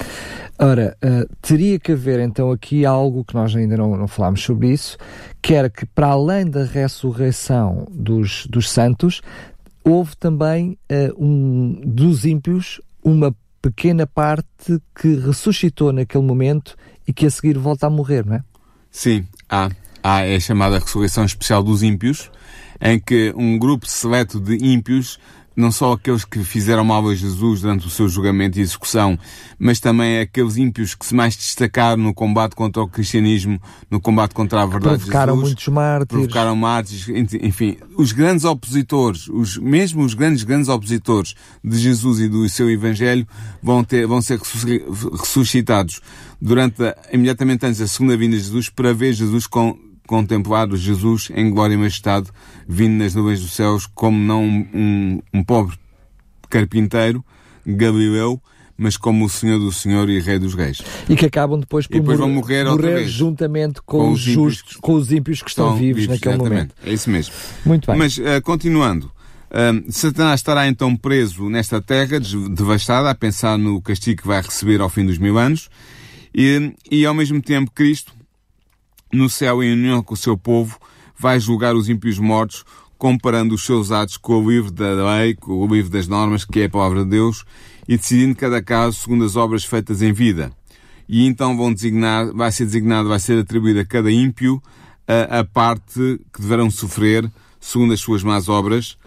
Ora, 0.59 0.97
teria 1.39 1.77
que 1.77 1.91
haver 1.91 2.19
então 2.19 2.51
aqui 2.51 2.83
algo 2.83 3.23
que 3.23 3.35
nós 3.35 3.55
ainda 3.55 3.77
não, 3.77 3.95
não 3.95 4.07
falámos 4.07 4.41
sobre 4.41 4.73
isso, 4.73 4.97
que 5.39 5.53
era 5.53 5.69
que 5.69 5.85
para 5.85 6.07
além 6.07 6.49
da 6.49 6.63
ressurreição 6.63 7.85
dos, 7.91 8.47
dos 8.47 8.67
santos, 8.67 9.21
houve 9.83 10.17
também 10.17 10.75
um, 11.15 11.79
dos 11.85 12.25
ímpios 12.25 12.81
uma 13.03 13.35
pequena 13.67 14.08
parte 14.08 14.82
que 14.95 15.15
ressuscitou 15.15 15.91
naquele 15.91 16.23
momento 16.23 16.75
e 17.06 17.12
que 17.12 17.25
a 17.25 17.30
seguir 17.30 17.58
volta 17.58 17.88
a 17.88 17.89
morrer, 17.89 18.25
não 18.25 18.36
é? 18.36 18.43
Sim, 18.89 19.25
há. 19.49 19.69
Há 20.01 20.21
é 20.21 20.39
chamada 20.39 20.80
ressurreição 20.80 21.25
especial 21.25 21.62
dos 21.62 21.84
ímpios, 21.84 22.32
em 22.80 22.97
que 22.97 23.34
um 23.36 23.60
grupo 23.60 23.86
seleto 23.86 24.39
de 24.39 24.56
ímpios 24.56 25.19
não 25.57 25.71
só 25.71 25.93
aqueles 25.93 26.23
que 26.23 26.43
fizeram 26.43 26.85
mal 26.85 27.09
a 27.09 27.15
Jesus 27.15 27.61
durante 27.61 27.87
o 27.87 27.89
seu 27.89 28.07
julgamento 28.07 28.59
e 28.59 28.61
execução, 28.61 29.17
mas 29.57 29.79
também 29.79 30.19
aqueles 30.19 30.55
ímpios 30.55 30.93
que 30.93 31.03
se 31.03 31.15
mais 31.15 31.35
destacaram 31.35 32.03
no 32.03 32.13
combate 32.13 32.55
contra 32.55 32.83
o 32.83 32.87
cristianismo, 32.87 33.59
no 33.89 33.99
combate 33.99 34.35
contra 34.35 34.61
a 34.61 34.65
verdade 34.67 34.99
provocaram 34.99 35.33
de 35.33 35.39
Jesus. 35.39 35.49
muitos 35.49 35.67
mártires. 35.69 36.07
Provocaram 36.07 36.55
mártires, 36.55 37.07
enfim, 37.41 37.75
os 37.97 38.11
grandes 38.11 38.45
opositores, 38.45 39.27
os, 39.29 39.57
mesmo 39.57 40.03
os 40.03 40.13
grandes, 40.13 40.43
grandes 40.43 40.69
opositores 40.69 41.33
de 41.63 41.79
Jesus 41.79 42.19
e 42.19 42.29
do 42.29 42.47
seu 42.47 42.69
Evangelho 42.69 43.27
vão, 43.61 43.83
ter, 43.83 44.05
vão 44.05 44.21
ser 44.21 44.39
ressuscitados 44.39 46.01
durante, 46.39 46.75
imediatamente 47.11 47.65
antes 47.65 47.79
da 47.79 47.87
segunda 47.87 48.15
vinda 48.15 48.37
de 48.37 48.43
Jesus 48.43 48.69
para 48.69 48.93
ver 48.93 49.11
Jesus 49.13 49.47
com, 49.47 49.75
contemplar 50.07 50.67
Jesus 50.75 51.29
em 51.35 51.51
glória 51.51 51.75
e 51.75 51.77
majestade, 51.77 52.29
vindo 52.67 52.93
nas 52.93 53.13
nuvens 53.13 53.41
dos 53.41 53.53
céus, 53.53 53.85
como 53.85 54.17
não 54.17 54.43
um, 54.43 55.21
um 55.33 55.43
pobre 55.43 55.77
carpinteiro, 56.49 57.23
Galileu, 57.65 58.41
mas 58.77 58.95
como 58.95 59.25
o 59.25 59.29
Senhor 59.29 59.59
do 59.59 59.71
Senhor 59.71 60.09
e 60.09 60.19
Rei 60.19 60.37
dos 60.37 60.53
Reis. 60.53 60.81
E 61.09 61.15
que 61.15 61.25
acabam 61.25 61.59
depois 61.59 61.87
por 61.87 61.99
depois 61.99 62.19
morrer, 62.19 62.63
morrer, 62.63 62.65
morrer 62.65 63.07
juntamente 63.07 63.81
com, 63.81 63.97
com, 63.97 64.11
os 64.11 64.19
justos, 64.19 64.77
com 64.77 64.93
os 64.93 65.11
ímpios 65.11 65.41
que 65.41 65.49
estão, 65.49 65.65
estão 65.65 65.79
vivos, 65.79 66.01
vivos 66.03 66.15
naquele 66.15 66.35
exatamente. 66.35 66.53
momento. 66.53 66.75
É 66.85 66.93
isso 66.93 67.09
mesmo. 67.09 67.33
Muito 67.65 67.87
bem. 67.87 67.97
Mas, 67.97 68.17
uh, 68.17 68.41
continuando, 68.43 69.07
uh, 69.07 69.91
Satanás 69.91 70.39
estará 70.39 70.67
então 70.67 70.95
preso 70.95 71.49
nesta 71.49 71.81
terra, 71.81 72.19
devastada, 72.19 73.09
a 73.09 73.15
pensar 73.15 73.57
no 73.57 73.81
castigo 73.81 74.21
que 74.21 74.27
vai 74.27 74.41
receber 74.41 74.79
ao 74.79 74.89
fim 74.89 75.05
dos 75.05 75.17
mil 75.17 75.37
anos, 75.37 75.69
e, 76.33 76.71
e 76.91 77.05
ao 77.05 77.15
mesmo 77.15 77.41
tempo 77.41 77.71
Cristo 77.71 78.13
no 79.11 79.29
céu, 79.29 79.63
em 79.63 79.73
união 79.73 80.03
com 80.03 80.13
o 80.13 80.17
seu 80.17 80.37
povo, 80.37 80.77
vai 81.17 81.39
julgar 81.39 81.75
os 81.75 81.89
ímpios 81.89 82.19
mortos 82.19 82.65
comparando 82.97 83.53
os 83.53 83.63
seus 83.63 83.91
atos 83.91 84.17
com 84.17 84.43
o 84.43 84.49
livro 84.49 84.71
da 84.71 85.15
lei, 85.15 85.35
com 85.35 85.53
o 85.53 85.67
livro 85.67 85.89
das 85.89 86.07
normas, 86.07 86.43
que 86.43 86.61
é 86.61 86.65
a 86.65 86.69
palavra 86.69 87.03
de 87.03 87.11
Deus, 87.11 87.45
e 87.87 87.95
decidindo 87.95 88.35
cada 88.35 88.61
caso 88.61 88.99
segundo 88.99 89.23
as 89.23 89.35
obras 89.35 89.63
feitas 89.63 90.01
em 90.01 90.11
vida. 90.11 90.51
E 91.07 91.25
então 91.25 91.55
vão 91.55 91.73
designar, 91.73 92.33
vai 92.33 92.51
ser 92.51 92.65
designado, 92.65 93.07
vai 93.07 93.19
ser 93.19 93.39
atribuído 93.39 93.79
a 93.79 93.85
cada 93.85 94.11
ímpio 94.11 94.61
a, 95.07 95.39
a 95.39 95.43
parte 95.43 96.19
que 96.33 96.41
deverão 96.41 96.69
sofrer 96.69 97.31
segundo 97.59 97.93
as 97.93 97.99
suas 97.99 98.23
más 98.23 98.49
obras, 98.49 98.97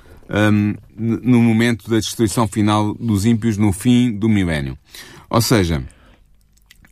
um, 0.52 0.74
no 0.96 1.42
momento 1.42 1.90
da 1.90 1.96
destruição 1.96 2.46
final 2.46 2.94
dos 2.94 3.24
ímpios 3.24 3.56
no 3.56 3.72
fim 3.72 4.12
do 4.12 4.28
milénio. 4.28 4.78
Ou 5.28 5.40
seja, 5.40 5.82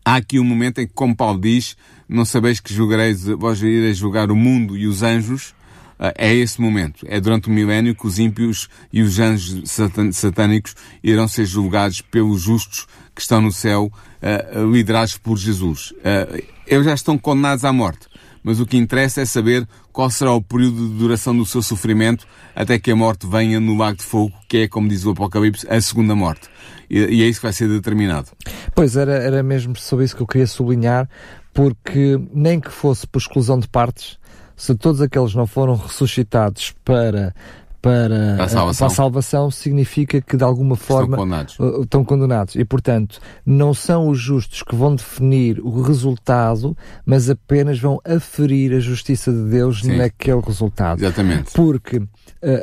há 0.08 0.16
aqui 0.16 0.40
um 0.40 0.44
momento 0.44 0.80
em 0.80 0.86
que, 0.86 0.94
como 0.94 1.14
Paulo 1.14 1.38
diz, 1.38 1.76
não 2.08 2.24
sabeis 2.24 2.60
que 2.60 2.72
julgareis, 2.72 3.24
vós 3.24 3.60
ireis 3.60 3.98
julgar 3.98 4.30
o 4.30 4.36
mundo 4.36 4.76
e 4.76 4.86
os 4.86 5.02
anjos, 5.02 5.50
uh, 5.98 6.12
é 6.16 6.34
esse 6.34 6.60
momento. 6.60 7.04
É 7.08 7.20
durante 7.20 7.48
o 7.48 7.52
milénio 7.52 7.94
que 7.94 8.06
os 8.06 8.18
ímpios 8.18 8.68
e 8.90 9.02
os 9.02 9.18
anjos 9.18 9.70
satânicos 10.12 10.74
irão 11.02 11.28
ser 11.28 11.44
julgados 11.44 12.00
pelos 12.00 12.40
justos 12.40 12.86
que 13.14 13.20
estão 13.20 13.40
no 13.42 13.52
céu, 13.52 13.92
uh, 13.92 14.72
liderados 14.72 15.18
por 15.18 15.36
Jesus. 15.36 15.90
Uh, 15.90 16.42
eles 16.66 16.86
já 16.86 16.94
estão 16.94 17.18
condenados 17.18 17.64
à 17.64 17.72
morte 17.72 18.08
mas 18.42 18.60
o 18.60 18.66
que 18.66 18.76
interessa 18.76 19.20
é 19.20 19.24
saber 19.24 19.66
qual 19.92 20.10
será 20.10 20.32
o 20.32 20.42
período 20.42 20.88
de 20.88 20.94
duração 20.94 21.36
do 21.36 21.44
seu 21.44 21.62
sofrimento 21.62 22.26
até 22.54 22.78
que 22.78 22.90
a 22.90 22.96
morte 22.96 23.26
venha 23.26 23.60
no 23.60 23.76
lago 23.76 23.98
de 23.98 24.04
fogo, 24.04 24.32
que 24.48 24.58
é, 24.58 24.68
como 24.68 24.88
diz 24.88 25.04
o 25.04 25.10
Apocalipse, 25.10 25.66
a 25.68 25.80
segunda 25.80 26.14
morte. 26.14 26.48
E, 26.90 26.98
e 26.98 27.22
é 27.22 27.26
isso 27.26 27.40
que 27.40 27.46
vai 27.46 27.52
ser 27.52 27.68
determinado. 27.68 28.28
Pois, 28.74 28.96
era, 28.96 29.14
era 29.14 29.42
mesmo 29.42 29.76
sobre 29.76 30.04
isso 30.04 30.16
que 30.16 30.22
eu 30.22 30.26
queria 30.26 30.46
sublinhar, 30.46 31.08
porque 31.52 32.20
nem 32.32 32.60
que 32.60 32.70
fosse 32.70 33.06
por 33.06 33.18
exclusão 33.18 33.58
de 33.58 33.68
partes, 33.68 34.18
se 34.56 34.74
todos 34.74 35.00
aqueles 35.00 35.34
não 35.34 35.46
foram 35.46 35.76
ressuscitados 35.76 36.74
para 36.84 37.34
para 37.80 38.42
a, 38.42 38.48
salvação. 38.48 38.86
para 38.86 38.92
a 38.92 38.96
salvação 38.96 39.50
significa 39.50 40.20
que 40.20 40.36
de 40.36 40.44
alguma 40.44 40.76
forma 40.76 41.16
estão 41.16 41.18
condenados. 41.18 41.58
Uh, 41.58 41.82
estão 41.82 42.04
condenados. 42.04 42.54
E 42.56 42.64
portanto, 42.64 43.20
não 43.46 43.72
são 43.72 44.08
os 44.08 44.18
justos 44.18 44.62
que 44.62 44.74
vão 44.74 44.94
definir 44.94 45.60
o 45.60 45.80
resultado, 45.82 46.76
mas 47.06 47.30
apenas 47.30 47.78
vão 47.78 48.00
aferir 48.04 48.72
a 48.72 48.80
justiça 48.80 49.32
de 49.32 49.44
Deus 49.44 49.82
Sim. 49.82 49.96
naquele 49.96 50.40
resultado. 50.40 51.00
Exatamente. 51.00 51.52
Porque 51.52 51.98
uh, 51.98 52.08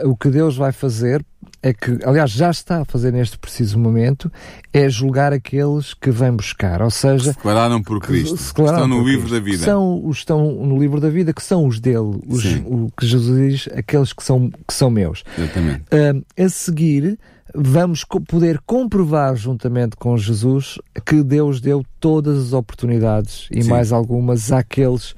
o 0.05 0.15
que 0.17 0.29
Deus 0.29 0.57
vai 0.57 0.71
fazer 0.71 1.25
é 1.61 1.73
que, 1.73 1.97
aliás, 2.03 2.29
já 2.29 2.51
está 2.51 2.81
a 2.81 2.85
fazer 2.85 3.11
neste 3.11 3.39
preciso 3.39 3.79
momento, 3.79 4.31
é 4.71 4.87
julgar 4.87 5.33
aqueles 5.33 5.93
que 5.95 6.11
vêm 6.11 6.31
buscar, 6.31 6.81
ou 6.81 6.91
seja... 6.91 7.33
Se 7.33 7.39
por 7.83 7.99
Cristo, 7.99 8.35
estão 8.35 8.87
no 8.87 9.03
livro 9.03 9.29
da 9.29 9.39
vida. 9.39 9.65
São, 9.65 10.09
estão 10.11 10.51
no 10.51 10.79
livro 10.79 10.99
da 10.99 11.09
vida, 11.09 11.33
que 11.33 11.41
são 11.41 11.65
os 11.65 11.79
dele, 11.79 12.21
os, 12.27 12.45
o 12.65 12.91
que 12.95 13.07
Jesus 13.07 13.51
diz, 13.51 13.69
aqueles 13.75 14.13
que 14.13 14.23
são, 14.23 14.49
que 14.49 14.73
são 14.73 14.91
meus. 14.91 15.23
Exatamente. 15.37 15.83
Uh, 15.85 16.43
a 16.43 16.49
seguir, 16.49 17.17
vamos 17.55 18.03
poder 18.27 18.59
comprovar 18.65 19.35
juntamente 19.35 19.95
com 19.95 20.15
Jesus 20.17 20.77
que 21.05 21.23
Deus 21.23 21.61
deu 21.61 21.83
todas 21.99 22.37
as 22.37 22.53
oportunidades 22.53 23.47
e 23.49 23.63
Sim. 23.63 23.69
mais 23.69 23.91
algumas 23.91 24.51
àqueles 24.51 25.13
que 25.13 25.15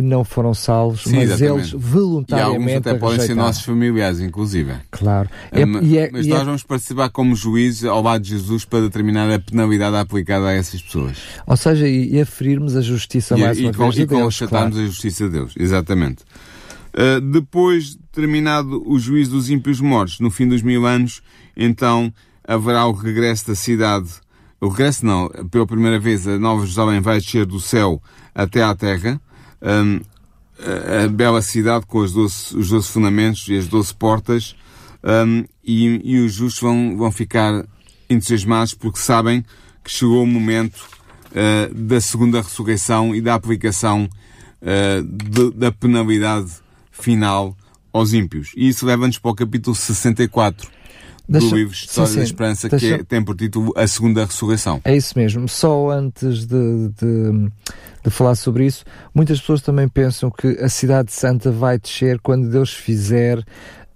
não 0.00 0.24
foram 0.24 0.52
salvos, 0.52 1.04
Sim, 1.04 1.16
mas 1.16 1.30
exatamente. 1.30 1.70
eles 1.70 1.70
voluntariamente. 1.72 2.60
E 2.60 2.74
alguns 2.74 2.86
até 2.86 2.94
podem 2.98 3.26
ser 3.26 3.34
nossos 3.34 3.64
familiares, 3.64 4.20
inclusive. 4.20 4.74
Claro. 4.90 5.28
É, 5.50 5.62
é, 5.62 5.66
mas 5.66 6.26
nós 6.26 6.40
é... 6.40 6.44
vamos 6.44 6.62
participar 6.62 7.08
como 7.08 7.34
juízes 7.34 7.84
ao 7.84 8.02
lado 8.02 8.22
de 8.22 8.30
Jesus 8.30 8.64
para 8.64 8.82
determinar 8.82 9.32
a 9.32 9.38
penalidade 9.38 9.96
aplicada 9.96 10.48
a 10.48 10.52
essas 10.52 10.82
pessoas. 10.82 11.16
Ou 11.46 11.56
seja, 11.56 11.88
e, 11.88 12.14
e 12.14 12.20
aferirmos 12.20 12.76
a 12.76 12.80
justiça 12.80 13.36
e, 13.36 13.40
mais 13.40 13.58
e, 13.58 13.62
uma 13.62 13.72
com, 13.72 13.84
vez 13.84 13.94
de 13.94 14.02
e 14.02 14.06
Deus. 14.06 14.22
constatarmos 14.22 14.74
claro. 14.74 14.84
a 14.84 14.90
justiça 14.90 15.24
de 15.24 15.30
Deus, 15.30 15.54
exatamente. 15.58 16.22
Uh, 16.92 17.20
depois, 17.20 17.96
terminado 18.12 18.82
o 18.86 18.98
juízo 18.98 19.32
dos 19.32 19.48
ímpios 19.48 19.80
mortos, 19.80 20.20
no 20.20 20.30
fim 20.30 20.48
dos 20.48 20.60
mil 20.62 20.86
anos, 20.86 21.22
então 21.56 22.12
haverá 22.46 22.86
o 22.86 22.92
regresso 22.92 23.48
da 23.48 23.54
cidade. 23.54 24.08
O 24.60 24.68
regresso 24.68 25.06
não, 25.06 25.28
pela 25.50 25.66
primeira 25.66 25.98
vez 25.98 26.26
a 26.26 26.38
Nova 26.38 26.60
Jerusalém 26.62 27.00
vai 27.00 27.18
descer 27.20 27.46
do 27.46 27.60
céu 27.60 28.02
até 28.34 28.62
à 28.62 28.74
terra, 28.74 29.20
um, 29.62 30.00
a, 31.04 31.08
bela 31.08 31.42
cidade 31.42 31.86
com 31.86 31.98
os 31.98 32.12
12, 32.12 32.56
os 32.56 32.68
12 32.68 32.88
fundamentos 32.88 33.48
e 33.48 33.56
as 33.56 33.66
12 33.66 33.94
portas, 33.94 34.56
um, 35.02 35.44
e, 35.64 36.00
e, 36.04 36.18
os 36.20 36.34
justos 36.34 36.60
vão, 36.60 36.96
vão 36.96 37.10
ficar 37.10 37.64
entusiasmados 38.08 38.74
porque 38.74 38.98
sabem 38.98 39.44
que 39.82 39.90
chegou 39.90 40.22
o 40.22 40.26
momento 40.26 40.76
uh, 41.30 41.74
da 41.74 42.00
segunda 42.00 42.42
ressurreição 42.42 43.14
e 43.14 43.20
da 43.20 43.34
aplicação 43.34 44.08
uh, 44.60 45.02
de, 45.02 45.50
da 45.52 45.72
penalidade 45.72 46.50
final 46.90 47.56
aos 47.92 48.12
ímpios. 48.12 48.52
E 48.56 48.68
isso 48.68 48.84
leva-nos 48.84 49.18
para 49.18 49.30
o 49.30 49.34
capítulo 49.34 49.74
64 49.74 50.79
Deixa, 51.30 51.48
do 51.48 51.56
livro 51.56 51.72
História 51.72 52.06
sim, 52.08 52.12
sim. 52.12 52.18
da 52.18 52.24
Esperança, 52.24 52.68
Deixa, 52.68 52.86
que 52.86 52.92
é, 52.94 53.04
tem 53.04 53.22
por 53.22 53.36
título 53.36 53.72
A 53.76 53.86
Segunda 53.86 54.24
Ressurreição. 54.24 54.80
É 54.84 54.96
isso 54.96 55.16
mesmo. 55.16 55.48
Só 55.48 55.90
antes 55.90 56.44
de, 56.44 56.88
de, 56.88 57.50
de, 58.04 58.10
falar 58.10 58.34
sobre 58.34 58.66
isso, 58.66 58.84
muitas 59.14 59.40
pessoas 59.40 59.62
também 59.62 59.88
pensam 59.88 60.30
que 60.30 60.48
a 60.60 60.68
Cidade 60.68 61.12
Santa 61.12 61.52
vai 61.52 61.78
descer 61.78 62.18
quando 62.20 62.50
Deus 62.50 62.72
fizer 62.72 63.44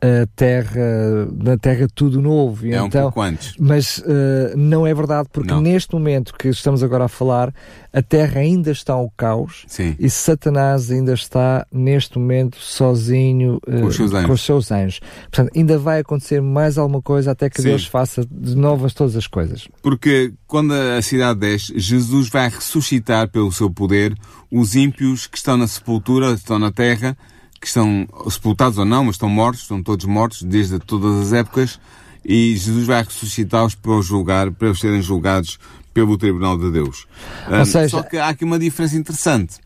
a 0.01 0.27
terra, 0.37 1.29
na 1.43 1.57
terra 1.57 1.87
tudo 1.95 2.21
novo. 2.21 2.67
É 2.67 2.77
então, 2.77 2.87
um 2.87 2.91
pouco 2.91 3.23
antes. 3.23 3.55
Mas 3.59 3.99
uh, 3.99 4.57
não 4.57 4.87
é 4.87 4.93
verdade, 4.93 5.29
porque 5.33 5.53
não. 5.53 5.61
neste 5.61 5.95
momento 5.95 6.35
que 6.35 6.49
estamos 6.49 6.83
agora 6.83 7.05
a 7.05 7.09
falar, 7.09 7.55
a 7.93 8.03
terra 8.03 8.41
ainda 8.41 8.71
está 8.71 8.93
ao 8.93 9.11
caos 9.17 9.65
Sim. 9.67 9.97
e 9.99 10.11
Satanás 10.11 10.91
ainda 10.91 11.15
está 11.15 11.67
neste 11.73 12.19
momento 12.19 12.59
sozinho 12.59 13.57
uh, 13.67 13.81
com, 13.81 13.87
os 13.87 13.97
seus 13.97 14.11
com 14.11 14.33
os 14.33 14.41
seus 14.41 14.71
anjos. 14.71 15.01
Portanto, 15.31 15.51
ainda 15.57 15.79
vai 15.79 16.01
acontecer 16.01 16.43
mais 16.43 16.77
alguma 16.77 17.01
coisa 17.01 17.31
até 17.31 17.49
que 17.49 17.63
Sim. 17.63 17.69
Deus 17.69 17.87
faça 17.87 18.27
de 18.31 18.57
novas 18.57 18.93
todas 18.93 19.17
as 19.17 19.27
coisas. 19.27 19.69
Porque 19.83 20.33
quando 20.47 20.73
a 20.73 21.01
cidade 21.01 21.41
desce, 21.41 21.73
Jesus 21.79 22.29
vai 22.29 22.49
ressuscitar 22.49 23.29
pelo 23.29 23.51
seu 23.51 23.71
poder 23.71 24.15
os 24.51 24.75
ímpios 24.75 25.27
que 25.27 25.37
estão 25.37 25.57
na 25.57 25.67
sepultura, 25.67 26.33
estão 26.33 26.59
na 26.59 26.71
terra, 26.71 27.17
que 27.65 27.69
estão 27.69 28.07
sepultados 28.29 28.77
ou 28.77 28.85
não, 28.85 29.05
mas 29.05 29.15
estão 29.15 29.29
mortos, 29.29 29.63
estão 29.63 29.83
todos 29.83 30.05
mortos 30.05 30.43
desde 30.43 30.79
todas 30.79 31.27
as 31.27 31.33
épocas, 31.33 31.81
e 32.23 32.55
Jesus 32.55 32.87
vai 32.87 33.03
ressuscitá-los 33.03 33.75
para 33.75 33.93
os 33.93 34.05
julgar, 34.05 34.51
para 34.53 34.69
eles 34.69 34.79
serem 34.79 35.01
julgados 35.01 35.59
pelo 35.95 36.19
Tribunal 36.19 36.59
de 36.59 36.71
Deus. 36.71 37.07
Seja... 37.65 37.89
Só 37.89 38.03
que 38.03 38.19
há 38.19 38.29
aqui 38.29 38.45
uma 38.45 38.59
diferença 38.59 38.97
interessante. 38.97 39.57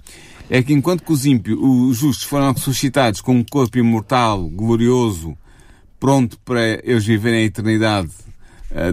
É 0.48 0.62
que 0.62 0.72
enquanto 0.72 1.02
que 1.02 1.12
os 1.12 1.26
ímpios, 1.26 1.58
os 1.60 1.96
justos 1.98 2.24
foram 2.24 2.52
ressuscitados 2.52 3.20
com 3.20 3.34
um 3.34 3.44
corpo 3.44 3.76
imortal, 3.78 4.48
glorioso, 4.48 5.36
pronto 5.98 6.38
para 6.44 6.80
eles 6.84 7.04
viverem 7.04 7.40
a 7.40 7.44
eternidade 7.44 8.10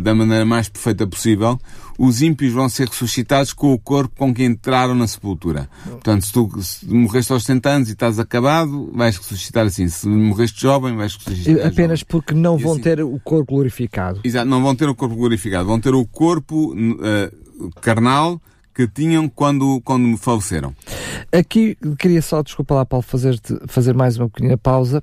da 0.02 0.16
maneira 0.16 0.46
mais 0.46 0.70
perfeita 0.70 1.06
possível, 1.06 1.60
os 1.98 2.22
ímpios 2.22 2.54
vão 2.54 2.68
ser 2.70 2.88
ressuscitados 2.88 3.54
com 3.54 3.74
o 3.74 3.80
corpo 3.80 4.16
com 4.18 4.34
que 4.34 4.44
entraram 4.44 4.96
na 4.96 5.08
sepultura. 5.08 5.70
Portanto, 5.84 6.26
se 6.26 6.34
tu 6.34 6.62
se 6.62 6.86
morreste 6.86 7.32
aos 7.32 7.44
70 7.44 7.70
anos 7.70 7.90
e 7.90 7.94
estás 7.94 8.20
acabado, 8.20 8.92
vais 8.94 9.18
ressuscitar 9.18 9.66
assim. 9.66 9.88
Se 9.88 10.08
morreste 10.08 10.62
jovem, 10.62 10.96
vais 10.96 11.16
ressuscitar. 11.16 11.68
Apenas 11.68 12.00
jovem. 12.00 12.06
porque 12.08 12.34
não 12.34 12.58
e 12.58 12.64
vão 12.64 12.74
assim, 12.74 12.82
ter 12.82 13.02
o 13.02 13.20
corpo 13.20 13.54
glorificado. 13.54 14.22
Exato, 14.24 14.48
não 14.48 14.62
vão 14.62 14.76
ter 14.76 14.90
o 14.90 14.96
corpo 14.96 15.16
glorificado. 15.16 15.68
Vão 15.68 15.80
ter 15.80 15.94
o 15.94 16.06
corpo 16.06 16.74
uh, 16.74 17.72
carnal 17.82 18.42
que 18.74 18.88
tinham 18.88 19.30
quando, 19.30 19.82
quando 19.86 20.18
faleceram. 20.18 20.76
Aqui 21.32 21.78
queria 21.98 22.22
só, 22.22 22.44
desculpa 22.44 22.76
lá, 22.76 22.86
Paulo, 22.86 23.04
fazer, 23.04 23.40
fazer 23.68 23.94
mais 23.94 24.18
uma 24.18 24.30
pequena 24.30 24.58
pausa 24.58 25.02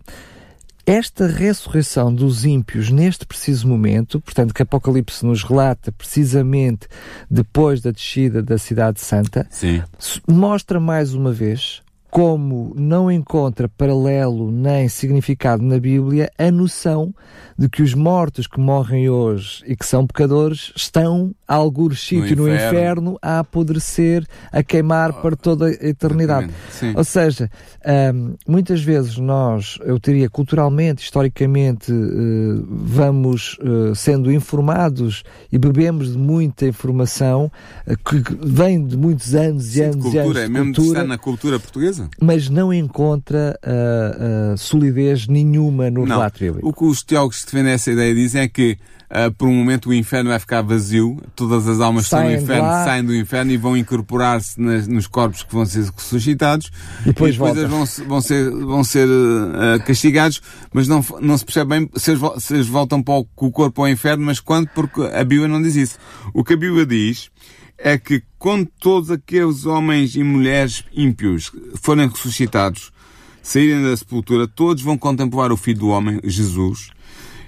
esta 0.87 1.27
ressurreição 1.27 2.13
dos 2.13 2.45
ímpios 2.45 2.91
neste 2.91 3.27
preciso 3.27 3.69
momento, 3.69 4.21
portanto, 4.21 4.53
que 4.53 4.63
Apocalipse 4.63 5.25
nos 5.25 5.43
relata 5.43 5.93
precisamente 5.93 6.89
depois 7.31 7.81
da 7.81 7.91
descida 7.91 8.43
da 8.43 8.59
Cidade 8.59 9.01
Santa, 9.01 9.47
Sim. 9.51 9.83
mostra 10.29 10.81
mais 10.81 11.15
uma 11.15 11.33
vez 11.33 11.82
como 12.13 12.75
não 12.77 13.11
encontra 13.11 13.71
paralelo 13.71 14.53
nem 14.53 14.87
significado 14.87 15.63
na 15.63 15.79
Bíblia 15.79 16.31
a 16.39 16.51
noção 16.51 17.15
de 17.59 17.71
que 17.71 17.83
os 17.83 17.95
mortos 17.95 18.47
que 18.47 18.61
morrem 18.61 19.09
hoje 19.09 19.65
e 19.67 19.75
que 19.75 19.87
são 19.87 20.07
pecadores 20.07 20.75
estão 20.77 21.35
a 21.49 21.55
algum 21.55 21.91
sítio 21.95 22.37
no, 22.37 22.47
no 22.47 22.55
inferno 22.55 23.19
a 23.23 23.39
apodrecer, 23.39 24.27
a 24.51 24.63
queimar 24.63 25.13
para 25.23 25.35
toda 25.37 25.67
a 25.67 25.71
eternidade. 25.71 26.51
Ou 26.95 27.05
seja, 27.05 27.51
um, 28.15 28.35
muitas 28.47 28.83
vezes 28.83 29.17
nós, 29.17 29.79
eu 29.83 29.99
diria 29.99 30.29
culturalmente, 30.29 31.03
historicamente, 31.03 31.91
uh, 31.93 32.67
vamos 32.69 33.59
uh, 33.61 33.95
sendo 33.95 34.31
informados 34.31 35.23
e 35.51 35.59
bebemos 35.59 36.13
de 36.13 36.19
muita 36.19 36.67
informação 36.67 37.51
uh, 37.87 37.97
que 37.97 38.23
vem 38.41 38.85
de 38.87 38.97
muitos 38.97 39.35
anos 39.35 39.69
e 39.69 39.73
Sim, 39.73 39.83
anos 39.85 40.03
cultura, 40.03 40.19
e 40.19 40.21
anos. 40.21 40.37
É 40.37 40.49
mesmo 40.49 40.75
cultura. 40.75 40.99
está 40.99 41.09
na 41.09 41.19
cultura 41.19 41.59
portuguesa? 41.59 42.02
Coisa. 42.09 42.21
Mas 42.21 42.49
não 42.49 42.73
encontra 42.73 43.59
uh, 43.65 44.53
uh, 44.53 44.59
solidez 44.59 45.27
nenhuma 45.27 45.91
no 45.91 46.07
não. 46.07 46.17
relato 46.17 46.39
bíblico. 46.39 46.69
O 46.69 46.73
que 46.73 46.85
os 46.85 47.03
teólogos 47.03 47.45
que 47.45 47.53
defendem 47.53 47.73
essa 47.73 47.91
ideia 47.91 48.15
dizem 48.15 48.43
é 48.43 48.49
que 48.49 48.79
Uh, 49.13 49.31
por 49.31 49.47
um 49.47 49.55
momento 49.55 49.91
o 49.91 49.93
inferno 49.93 50.31
vai 50.31 50.39
ficar 50.39 50.63
vazio, 50.63 51.21
todas 51.37 51.69
as 51.69 51.81
almas 51.81 52.07
saem 52.07 52.29
estão 52.29 52.39
no 52.39 52.45
inferno 52.45 52.63
lá. 52.67 52.85
saem 52.87 53.05
do 53.05 53.15
inferno 53.15 53.53
e 53.53 53.59
vão 53.59 53.77
incorporar-se 53.77 54.59
nos 54.59 55.07
corpos 55.07 55.43
que 55.43 55.53
vão 55.53 55.67
ser 55.67 55.85
ressuscitados 55.95 56.71
e 57.03 57.09
depois, 57.09 57.35
e 57.35 57.39
depois 57.39 57.57
eles 57.59 57.71
vão, 57.71 57.85
vão 58.09 58.21
ser, 58.23 58.51
vão 58.51 58.83
ser 58.83 59.07
uh, 59.07 59.85
castigados, 59.85 60.41
mas 60.73 60.89
não, 60.89 61.05
não 61.21 61.37
se 61.37 61.45
percebe 61.45 61.69
bem 61.69 61.91
se 61.95 62.13
eles, 62.13 62.23
se 62.39 62.55
eles 62.55 62.67
voltam 62.67 63.03
para 63.03 63.13
o, 63.13 63.27
com 63.37 63.49
o 63.49 63.53
corpo 63.53 63.83
ao 63.83 63.89
inferno, 63.89 64.25
mas 64.25 64.41
quando, 64.41 64.67
porque 64.69 65.03
a 65.03 65.23
Bíblia 65.23 65.47
não 65.47 65.61
diz 65.61 65.77
isso. 65.77 65.99
O 66.33 66.43
que 66.43 66.55
a 66.55 66.57
Bíblia 66.57 66.87
diz 66.87 67.31
é 67.83 67.99
que 67.99 68.23
quando 68.39 68.69
todos 68.79 69.11
aqueles 69.11 69.67
homens 69.67 70.15
e 70.15 70.23
mulheres 70.23 70.85
ímpios 70.95 71.51
forem 71.83 72.09
ressuscitados, 72.09 72.93
saírem 73.43 73.83
da 73.83 73.97
sepultura, 73.97 74.47
todos 74.47 74.83
vão 74.83 74.97
contemplar 74.97 75.51
o 75.51 75.57
Filho 75.57 75.81
do 75.81 75.89
Homem, 75.89 76.21
Jesus, 76.23 76.91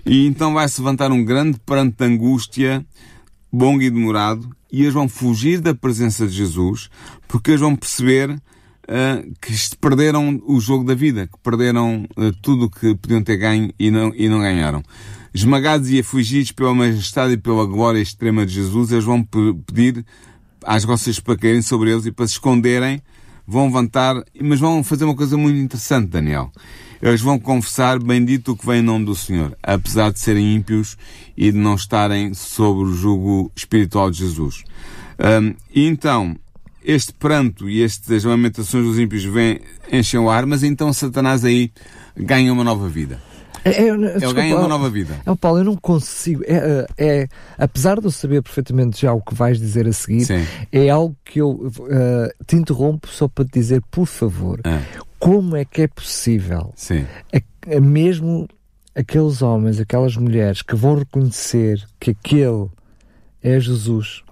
e 0.05 0.27
então 0.27 0.53
vai-se 0.53 0.81
levantar 0.81 1.12
um 1.12 1.25
grande 1.25 1.59
pranto 1.64 1.97
de 1.97 2.05
angústia, 2.05 2.85
longo 3.53 3.81
e 3.81 3.88
demorado, 3.88 4.51
e 4.70 4.83
eles 4.83 4.92
vão 4.92 5.09
fugir 5.09 5.61
da 5.61 5.73
presença 5.73 6.27
de 6.27 6.35
Jesus, 6.35 6.90
porque 7.29 7.53
eles 7.53 7.61
vão 7.61 7.77
perceber 7.77 8.31
uh, 8.31 9.35
que 9.40 9.53
perderam 9.81 10.42
o 10.44 10.59
jogo 10.59 10.85
da 10.85 10.94
vida, 10.94 11.29
que 11.29 11.38
perderam 11.44 12.07
uh, 12.16 12.33
tudo 12.42 12.64
o 12.64 12.70
que 12.70 12.97
podiam 12.97 13.23
ter 13.23 13.37
ganho 13.37 13.73
e 13.79 13.88
não, 13.88 14.12
e 14.16 14.29
não 14.29 14.40
ganharam. 14.40 14.83
Esmagados 15.35 15.90
e 15.90 15.99
afugidos 15.99 16.53
pela 16.53 16.75
majestade 16.75 17.35
e 17.35 17.37
pela 17.37 17.66
glória 17.66 17.99
extrema 17.99 18.47
de 18.47 18.55
Jesus, 18.55 18.92
eles 18.92 19.05
vão 19.05 19.23
pedir 19.66 20.05
às 20.64 20.85
rochas 20.85 21.18
para 21.18 21.37
caírem 21.37 21.61
sobre 21.61 21.90
eles 21.90 22.07
e 22.07 22.12
para 22.12 22.27
se 22.27 22.35
esconderem, 22.35 23.03
vão 23.47 23.66
levantar, 23.66 24.23
mas 24.40 24.61
vão 24.61 24.85
fazer 24.85 25.05
uma 25.05 25.16
coisa 25.16 25.37
muito 25.37 25.59
interessante, 25.59 26.09
Daniel 26.09 26.53
eles 27.05 27.20
vão 27.20 27.38
confessar 27.38 27.99
bendito 27.99 28.53
o 28.53 28.57
que 28.57 28.64
vem 28.64 28.79
em 28.79 28.83
nome 28.83 29.05
do 29.05 29.14
Senhor, 29.14 29.55
apesar 29.62 30.11
de 30.11 30.18
serem 30.18 30.55
ímpios 30.55 30.97
e 31.37 31.53
de 31.53 31.59
não 31.59 31.75
estarem 31.75 32.33
sob 32.33 32.81
o 32.81 32.94
jugo 32.94 33.53
espiritual 33.55 34.11
de 34.11 34.20
Jesus. 34.20 34.64
Um, 35.18 35.55
e 35.70 35.85
então, 35.87 36.35
este 36.83 37.12
pranto 37.12 37.68
e 37.68 37.83
estas 37.83 38.25
lamentações 38.25 38.87
dos 38.87 38.99
ímpios 38.99 39.23
vêm, 39.23 39.61
enchem 39.92 40.18
o 40.18 40.31
ar, 40.31 40.47
mas 40.47 40.62
então 40.62 40.90
Satanás 40.94 41.44
aí 41.44 41.70
ganha 42.16 42.51
uma 42.51 42.64
nova 42.64 42.88
vida. 42.88 43.23
É, 43.64 43.70
é, 43.70 43.88
Ele 43.88 44.07
desculpa, 44.12 44.35
ganha 44.35 44.57
uma 44.59 44.68
nova 44.68 44.90
vida. 44.90 45.14
É, 45.24 45.35
Paulo, 45.35 45.59
eu 45.61 45.64
não 45.64 45.77
consigo. 45.77 46.42
É, 46.46 46.87
é, 46.98 47.29
apesar 47.59 47.98
de 48.00 48.07
eu 48.07 48.11
saber 48.11 48.42
perfeitamente 48.42 49.00
já 49.03 49.12
o 49.12 49.20
que 49.22 49.35
vais 49.35 49.59
dizer 49.59 49.87
a 49.88 49.92
seguir, 49.92 50.24
Sim. 50.27 50.44
é 50.70 50.90
algo 50.90 51.16
que 51.24 51.40
eu 51.40 51.50
uh, 51.50 52.44
te 52.46 52.57
interrompo 52.57 53.09
só 53.09 53.27
para 53.29 53.44
te 53.44 53.53
dizer, 53.53 53.83
por 53.90 54.07
favor, 54.07 54.61
Ah. 54.64 54.81
como 55.18 55.57
é 55.57 55.64
que 55.64 55.83
é 55.83 55.88
possível, 55.88 56.72
Sim. 56.77 57.07
a- 57.35 57.77
a 57.77 57.81
mesmo 57.81 58.46
aqueles 58.94 59.40
homens, 59.42 59.81
aquelas 59.81 60.16
mulheres 60.16 60.61
que 60.62 60.77
vão 60.77 60.96
reconhecer 60.96 61.83
que 61.98 62.11
aquele 62.11 62.68
é 63.42 63.59
Jesus, 63.59 64.22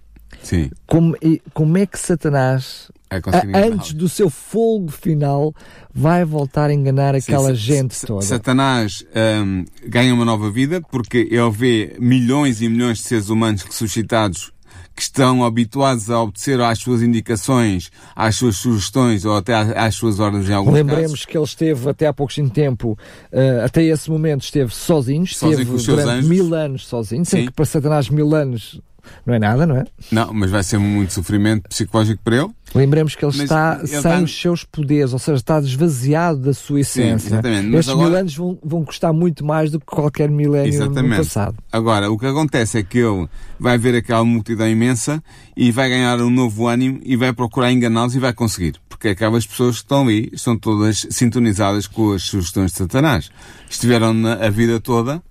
Sim. 0.43 0.71
como, 0.87 1.17
e- 1.23 1.41
como 1.55 1.77
é 1.79 1.87
que 1.87 1.99
Satanás, 1.99 2.91
É 3.11 3.67
antes 3.69 3.93
do 3.93 4.09
seu 4.09 4.31
fogo 4.31 4.91
final, 4.91 5.55
vai 5.95 6.25
voltar 6.25 6.71
a 6.71 6.73
enganar 6.75 7.13
Sim, 7.15 7.19
aquela 7.33 7.49
sa- 7.49 7.55
gente 7.55 8.01
toda? 8.07 8.23
Satanás 8.23 9.05
hum, 9.45 9.65
ganha 9.87 10.15
uma 10.15 10.25
nova 10.25 10.51
vida 10.51 10.81
porque 10.91 11.29
ele 11.31 11.51
vê 11.51 11.97
milhões 12.01 12.63
e 12.63 12.69
milhões 12.69 12.99
de 12.99 13.05
seres 13.05 13.29
humanos 13.29 13.63
ressuscitados 13.63 14.51
que 14.95 15.03
estão 15.03 15.43
habituados 15.43 16.11
a 16.11 16.21
obedecer 16.21 16.61
às 16.61 16.79
suas 16.79 17.01
indicações, 17.03 17.91
às 18.15 18.37
suas 18.37 18.57
sugestões 18.57 19.25
ou 19.25 19.35
até 19.37 19.55
às, 19.55 19.95
suas 19.95 20.21
ordens 20.21 20.49
em 20.49 20.53
alguns 20.53 20.75
Lembremos 20.75 21.11
casos. 21.13 21.25
que 21.25 21.37
ele 21.39 21.45
esteve 21.45 21.89
até 21.89 22.07
há 22.07 22.13
pouquinho 22.13 22.51
tempo, 22.51 22.99
eh, 23.31 23.63
até 23.65 23.83
esse 23.85 24.11
momento 24.11 24.43
esteve 24.45 24.75
sozinho, 24.75 25.27
Sozinho 25.27 25.51
esteve 25.53 25.71
com 25.71 25.77
os 25.77 25.85
seus 25.85 25.97
durante 25.99 26.19
anjos. 26.19 26.29
mil 26.29 26.55
anos 26.55 26.87
sozinho, 26.87 27.25
Sim. 27.25 27.47
que 27.47 27.53
para 27.53 27.65
Satanás 27.65 28.11
mil 28.11 28.35
anos 28.35 28.81
não 29.27 29.35
é 29.35 29.39
nada, 29.39 29.67
não 29.67 29.77
é? 29.77 29.85
Não, 30.11 30.33
mas 30.33 30.51
vai 30.51 30.63
ser 30.63 30.79
muito 30.79 31.13
sofrimento 31.13 31.69
psicológico 31.69 32.21
para 32.23 32.37
ele. 32.37 32.49
Lembremos 32.75 33.15
que 33.15 33.23
ele 33.25 33.33
Mas 33.37 33.43
está 33.45 33.77
ele 33.81 33.87
sem 33.89 33.97
está- 33.99 34.21
os 34.21 34.41
seus 34.41 34.65
poderes, 34.65 35.13
ou 35.13 35.19
seja, 35.19 35.37
está 35.37 35.61
desvaziado 35.61 36.39
da 36.39 36.55
sua 36.55 36.81
essência. 36.81 37.29
exatamente, 37.29 37.67
mas 37.67 37.81
Estes 37.81 37.93
agora- 37.93 38.09
mil 38.09 38.19
anos 38.19 38.35
vão, 38.35 38.59
vão 38.65 38.85
custar 38.85 39.13
muito 39.13 39.45
mais 39.45 39.71
do 39.71 39.79
que 39.79 39.85
qualquer 39.87 40.31
milénio 40.31 40.79
no 40.79 40.85
Exatamente. 40.87 41.17
passado. 41.19 41.57
Agora, 41.71 42.11
o 42.11 42.19
que 42.19 42.25
acontece 42.27 42.79
é 42.79 42.83
que 42.83 42.99
ele 42.99 43.29
vai 43.61 43.77
ver 43.77 43.95
aquela 43.95 44.25
multidão 44.25 44.67
imensa 44.69 45.23
e 45.55 45.71
vai 45.71 45.91
ganhar 45.91 46.19
um 46.21 46.31
novo 46.31 46.67
ânimo 46.67 46.99
e 47.05 47.15
vai 47.15 47.33
procurar 47.35 47.71
enganá-los 47.71 48.15
e 48.15 48.19
vai 48.19 48.33
conseguir. 48.33 48.77
Porque 48.89 49.09
aquelas 49.09 49.47
pessoas 49.47 49.77
que 49.77 49.83
estão 49.83 50.03
ali 50.05 50.31
estão 50.33 50.57
todas 50.57 51.07
sintonizadas 51.11 51.87
com 51.87 52.13
as 52.13 52.23
sugestões 52.23 52.71
de 52.73 52.79
Satanás. 52.79 53.31
Estiveram 53.69 54.15
na, 54.15 54.35
a 54.35 54.49
vida 54.49 54.81
toda. 54.81 55.23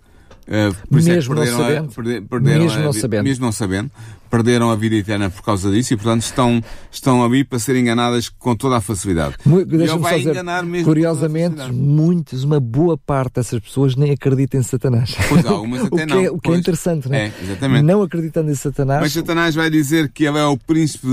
Por 0.90 1.00
isso 1.00 1.10
é 1.10 1.12
que 1.12 1.16
Mesmo 1.18 1.36
não 1.36 1.42
perderam 1.44 1.60
a- 1.64 1.68
sabendo. 1.68 1.94
perde- 1.94 2.22
perderam 2.22 2.64
Mesmo 2.64 2.80
a 2.80 2.84
não 2.84 2.94
sabendo. 2.94 3.24
mesmo 3.24 3.46
não 3.46 3.52
sabendo, 3.52 3.92
perderam 4.30 4.72
a 4.72 4.76
vida 4.76 4.96
eterna 4.96 5.30
por 5.30 5.42
causa 5.44 5.70
disso 5.72 5.94
e, 5.94 5.98
portanto, 5.98 6.22
estão, 6.24 6.64
estão 6.92 7.24
ali 7.24 7.44
para 7.44 7.60
serem 7.60 7.82
enganadas 7.82 8.30
com 8.30 8.56
toda 8.56 8.78
a 8.78 8.82
facilidade. 8.82 9.36
Deixa-me 9.68 10.02
só 10.04 10.18
dizer, 10.18 10.30
enganar 10.32 10.64
mesmo 10.64 10.86
curiosamente, 10.86 11.62
muitas, 11.72 12.44
uma 12.44 12.60
boa 12.60 12.98
parte 12.98 13.36
dessas 13.36 13.60
pessoas 13.60 13.96
nem 13.96 14.12
acreditam 14.12 14.60
em 14.60 14.64
Satanás. 14.64 15.16
Pois, 15.30 15.46
algumas 15.46 15.82
o 15.84 15.86
até 15.88 16.06
que 16.06 16.14
não, 16.14 16.22
É, 16.22 16.32
o 16.32 16.40
que 16.40 16.50
é 16.52 16.56
interessante, 16.56 17.10
não 17.10 17.16
é? 17.16 17.28
É, 17.28 17.34
exatamente. 17.44 17.84
Não 17.84 18.02
acreditando 18.02 18.50
em 18.52 18.56
Satanás, 18.56 19.02
Mas 19.02 19.14
Satanás 19.14 19.54
vai 19.56 19.70
dizer 19.70 20.10
que 20.14 20.24
ele 20.26 20.38
é 20.38 20.46
o 20.46 20.58
príncipe 20.58 21.08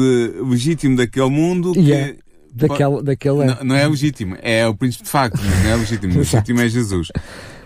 legítimo 0.48 0.96
daquele 0.96 1.30
mundo. 1.30 1.72
e 1.76 1.82
que 1.84 2.18
daquele, 2.54 3.02
daquele 3.02 3.44
Não, 3.44 3.64
não 3.64 3.76
é 3.76 3.86
legítimo, 3.86 4.36
é 4.42 4.66
o 4.66 4.74
príncipe 4.74 5.04
de 5.04 5.10
facto, 5.10 5.40
não 5.40 5.70
é 5.70 5.76
legítimo. 5.76 6.14
O 6.16 6.18
legítimo 6.18 6.60
é 6.60 6.68
Jesus. 6.68 7.08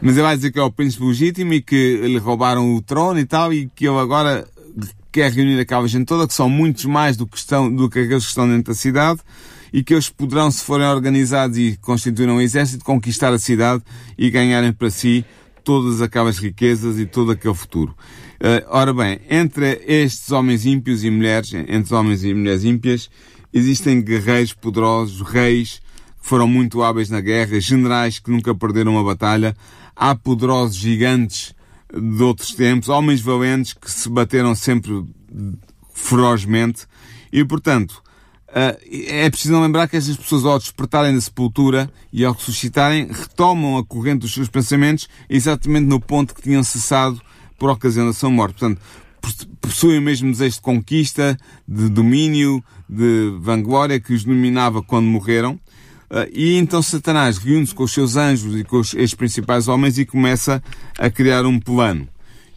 Mas 0.01 0.15
ele 0.15 0.23
vai 0.23 0.37
dizer 0.37 0.53
que 0.53 0.59
é 0.59 0.63
o 0.63 0.71
príncipe 0.71 1.05
legítimo 1.05 1.55
e 1.55 1.63
que 1.63 1.97
lhe 1.97 2.19
roubaram 2.19 2.75
o 2.75 2.83
trono 2.83 3.19
e 3.19 3.25
tal, 3.25 3.53
e 3.53 3.69
que 3.75 3.87
ele 3.87 3.99
agora 3.99 4.47
quer 5.11 5.31
reunir 5.31 5.61
aquela 5.61 5.87
gente 5.87 6.07
toda, 6.07 6.27
que 6.27 6.35
são 6.35 6.49
muitos 6.49 6.85
mais 6.87 7.17
do 7.17 7.27
que, 7.27 7.37
estão, 7.37 7.73
do 7.73 7.89
que 7.89 8.01
aqueles 8.01 8.25
que 8.25 8.31
estão 8.31 8.49
dentro 8.49 8.73
da 8.73 8.75
cidade, 8.75 9.21
e 9.73 9.83
que 9.83 9.95
eles 9.95 10.09
poderão, 10.09 10.51
se 10.51 10.65
forem 10.65 10.87
organizados 10.87 11.57
e 11.57 11.79
constituírem 11.81 12.35
um 12.35 12.41
exército, 12.41 12.85
conquistar 12.85 13.33
a 13.33 13.39
cidade 13.39 13.83
e 14.19 14.31
ganharem 14.31 14.73
para 14.73 14.91
si 14.91 15.25
todas 15.65 16.03
aquelas 16.03 16.39
riquezas 16.39 16.99
e 16.99 17.07
todo 17.07 17.33
aquele 17.33 17.55
futuro. 17.55 17.95
Eh, 18.41 18.65
ora 18.69 18.93
bem, 18.93 19.21
entre 19.31 19.81
estes 19.87 20.31
homens 20.33 20.67
ímpios 20.67 21.05
e 21.05 21.11
mulheres, 21.11 21.53
entre 21.55 21.95
homens 21.95 22.25
e 22.25 22.35
mulheres 22.35 22.65
ímpias, 22.65 23.09
existem 23.53 24.01
guerreiros 24.01 24.53
poderosos, 24.53 25.21
reis 25.21 25.81
que 26.21 26.29
foram 26.29 26.47
muito 26.47 26.83
hábeis 26.83 27.11
na 27.11 27.21
guerra, 27.21 27.61
generais 27.61 28.19
que 28.19 28.31
nunca 28.31 28.55
perderam 28.55 28.93
uma 28.93 29.05
batalha, 29.05 29.57
há 29.95 30.15
poderosos 30.15 30.77
gigantes 30.77 31.55
de 31.93 32.23
outros 32.23 32.53
tempos, 32.55 32.89
homens 32.89 33.21
valentes 33.21 33.75
que 33.75 33.91
se 33.91 34.09
bateram 34.09 34.55
sempre 34.55 35.05
ferozmente 35.93 36.87
e, 37.33 37.45
portanto, 37.45 38.03
ah, 38.55 38.77
é 38.91 39.31
preciso 39.31 39.59
lembrar 39.59 39.89
que 39.89 39.97
estas 39.97 40.17
pessoas, 40.17 40.45
ao 40.45 40.59
despertarem 40.59 41.15
da 41.15 41.21
sepultura 41.21 41.91
e 42.13 42.23
ao 42.25 42.35
ressuscitarem, 42.35 43.09
retomam 43.11 43.79
a 43.79 43.85
corrente 43.85 44.21
dos 44.21 44.35
seus 44.35 44.49
pensamentos 44.49 45.09
exatamente 45.29 45.87
no 45.87 45.99
ponto 45.99 46.35
que 46.35 46.43
tinham 46.43 46.63
cessado 46.63 47.21
por 47.59 47.71
ocasião 47.71 48.07
da 48.07 48.13
sua 48.13 48.29
morte. 48.29 48.59
Portanto, 48.59 48.81
possuem 49.59 49.99
o 49.99 50.03
mesmo 50.03 50.31
desejo 50.31 50.57
de 50.57 50.61
conquista, 50.61 51.39
de 51.67 51.89
domínio, 51.89 52.63
de 52.93 53.35
vanglória 53.41 53.99
que 53.99 54.13
os 54.13 54.25
dominava 54.25 54.83
quando 54.83 55.07
morreram. 55.07 55.55
Uh, 56.11 56.29
e 56.31 56.57
então 56.59 56.83
Satanás 56.83 57.39
reúne-se 57.39 57.75
com 57.75 57.85
os 57.85 57.93
seus 57.93 58.17
anjos 58.17 58.55
e 58.55 58.65
com 58.65 58.81
os, 58.81 58.93
estes 58.93 59.15
principais 59.15 59.67
homens 59.67 59.97
e 59.97 60.05
começa 60.05 60.63
a 60.99 61.09
criar 61.09 61.47
um 61.47 61.59
plano. 61.59 62.07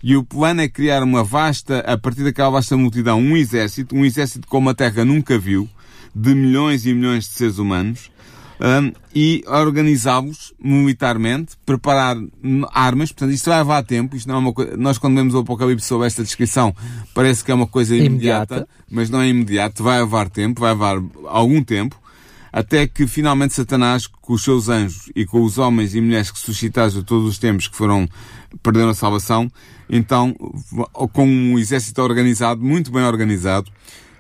E 0.04 0.18
o 0.18 0.24
plano 0.24 0.62
é 0.62 0.68
criar 0.68 1.02
uma 1.02 1.24
vasta, 1.24 1.80
a 1.80 1.98
partir 1.98 2.24
daquela 2.24 2.50
vasta 2.50 2.76
multidão, 2.76 3.20
um 3.20 3.38
exército, 3.38 3.96
um 3.96 4.04
exército 4.04 4.46
como 4.48 4.70
a 4.70 4.74
Terra 4.74 5.06
nunca 5.06 5.40
viu, 5.40 5.70
de 6.14 6.36
milhões 6.36 6.86
e 6.86 6.94
milhões 6.94 7.24
de 7.24 7.32
seres 7.32 7.58
humanos, 7.58 8.12
um, 8.60 8.92
e 9.14 9.44
organizá-los 9.48 10.54
militarmente, 10.60 11.56
preparar 11.66 12.18
armas, 12.72 13.12
portanto 13.12 13.34
isto 13.34 13.50
vai 13.50 13.60
levar 13.60 13.84
tempo, 13.84 14.16
isto 14.16 14.28
não 14.28 14.36
é 14.36 14.40
uma 14.40 14.54
coisa, 14.54 14.78
nós 14.78 14.98
quando 14.98 15.16
vemos 15.16 15.34
o 15.34 15.40
Apocalipse 15.40 15.88
sobre 15.88 16.08
esta 16.08 16.24
descrição, 16.24 16.76
parece 17.14 17.44
que 17.44 17.52
é 17.52 17.56
uma 17.56 17.68
coisa 17.68 17.96
imediata, 17.96 18.56
Imediata. 18.56 18.68
mas 18.90 19.10
não 19.10 19.22
é 19.22 19.28
imediato, 19.28 19.84
vai 19.84 20.00
levar 20.00 20.30
tempo, 20.30 20.62
vai 20.62 20.72
levar 20.72 21.02
algum 21.26 21.64
tempo, 21.64 22.00
até 22.52 22.88
que 22.88 23.06
finalmente 23.06 23.54
Satanás, 23.54 24.08
com 24.08 24.34
os 24.34 24.44
seus 24.44 24.70
anjos 24.70 25.12
e 25.14 25.26
com 25.26 25.44
os 25.44 25.58
homens 25.58 25.94
e 25.94 26.00
mulheres 26.00 26.32
que 26.32 26.40
suscitados 26.40 26.94
de 26.94 27.04
todos 27.04 27.28
os 27.28 27.38
tempos 27.38 27.68
que 27.68 27.76
foram, 27.76 28.08
perderam 28.64 28.90
a 28.90 28.96
salvação, 28.96 29.52
então, 29.90 30.34
com 31.12 31.28
um 31.28 31.60
exército 31.60 32.02
organizado, 32.02 32.62
muito 32.62 32.92
bem 32.92 33.04
organizado 33.04 33.70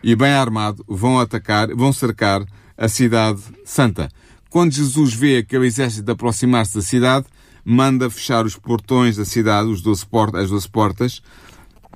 e 0.03 0.15
bem 0.15 0.31
armado, 0.31 0.83
vão 0.87 1.19
atacar, 1.19 1.73
vão 1.73 1.91
cercar 1.93 2.45
a 2.77 2.87
cidade 2.87 3.41
santa. 3.63 4.09
Quando 4.55 4.71
Jesus 4.71 5.13
vê 5.13 5.39
aquele 5.39 5.67
exército 5.67 6.09
aproximar-se 6.09 6.75
da 6.75 6.81
cidade, 6.81 7.25
manda 7.65 8.09
fechar 8.09 8.45
os 8.45 8.55
portões 8.55 9.17
da 9.17 9.25
cidade, 9.25 9.67
os 9.67 9.81
12 9.81 10.05
portas, 10.05 10.43
as 10.43 10.49
12 10.49 10.69
portas, 10.69 11.21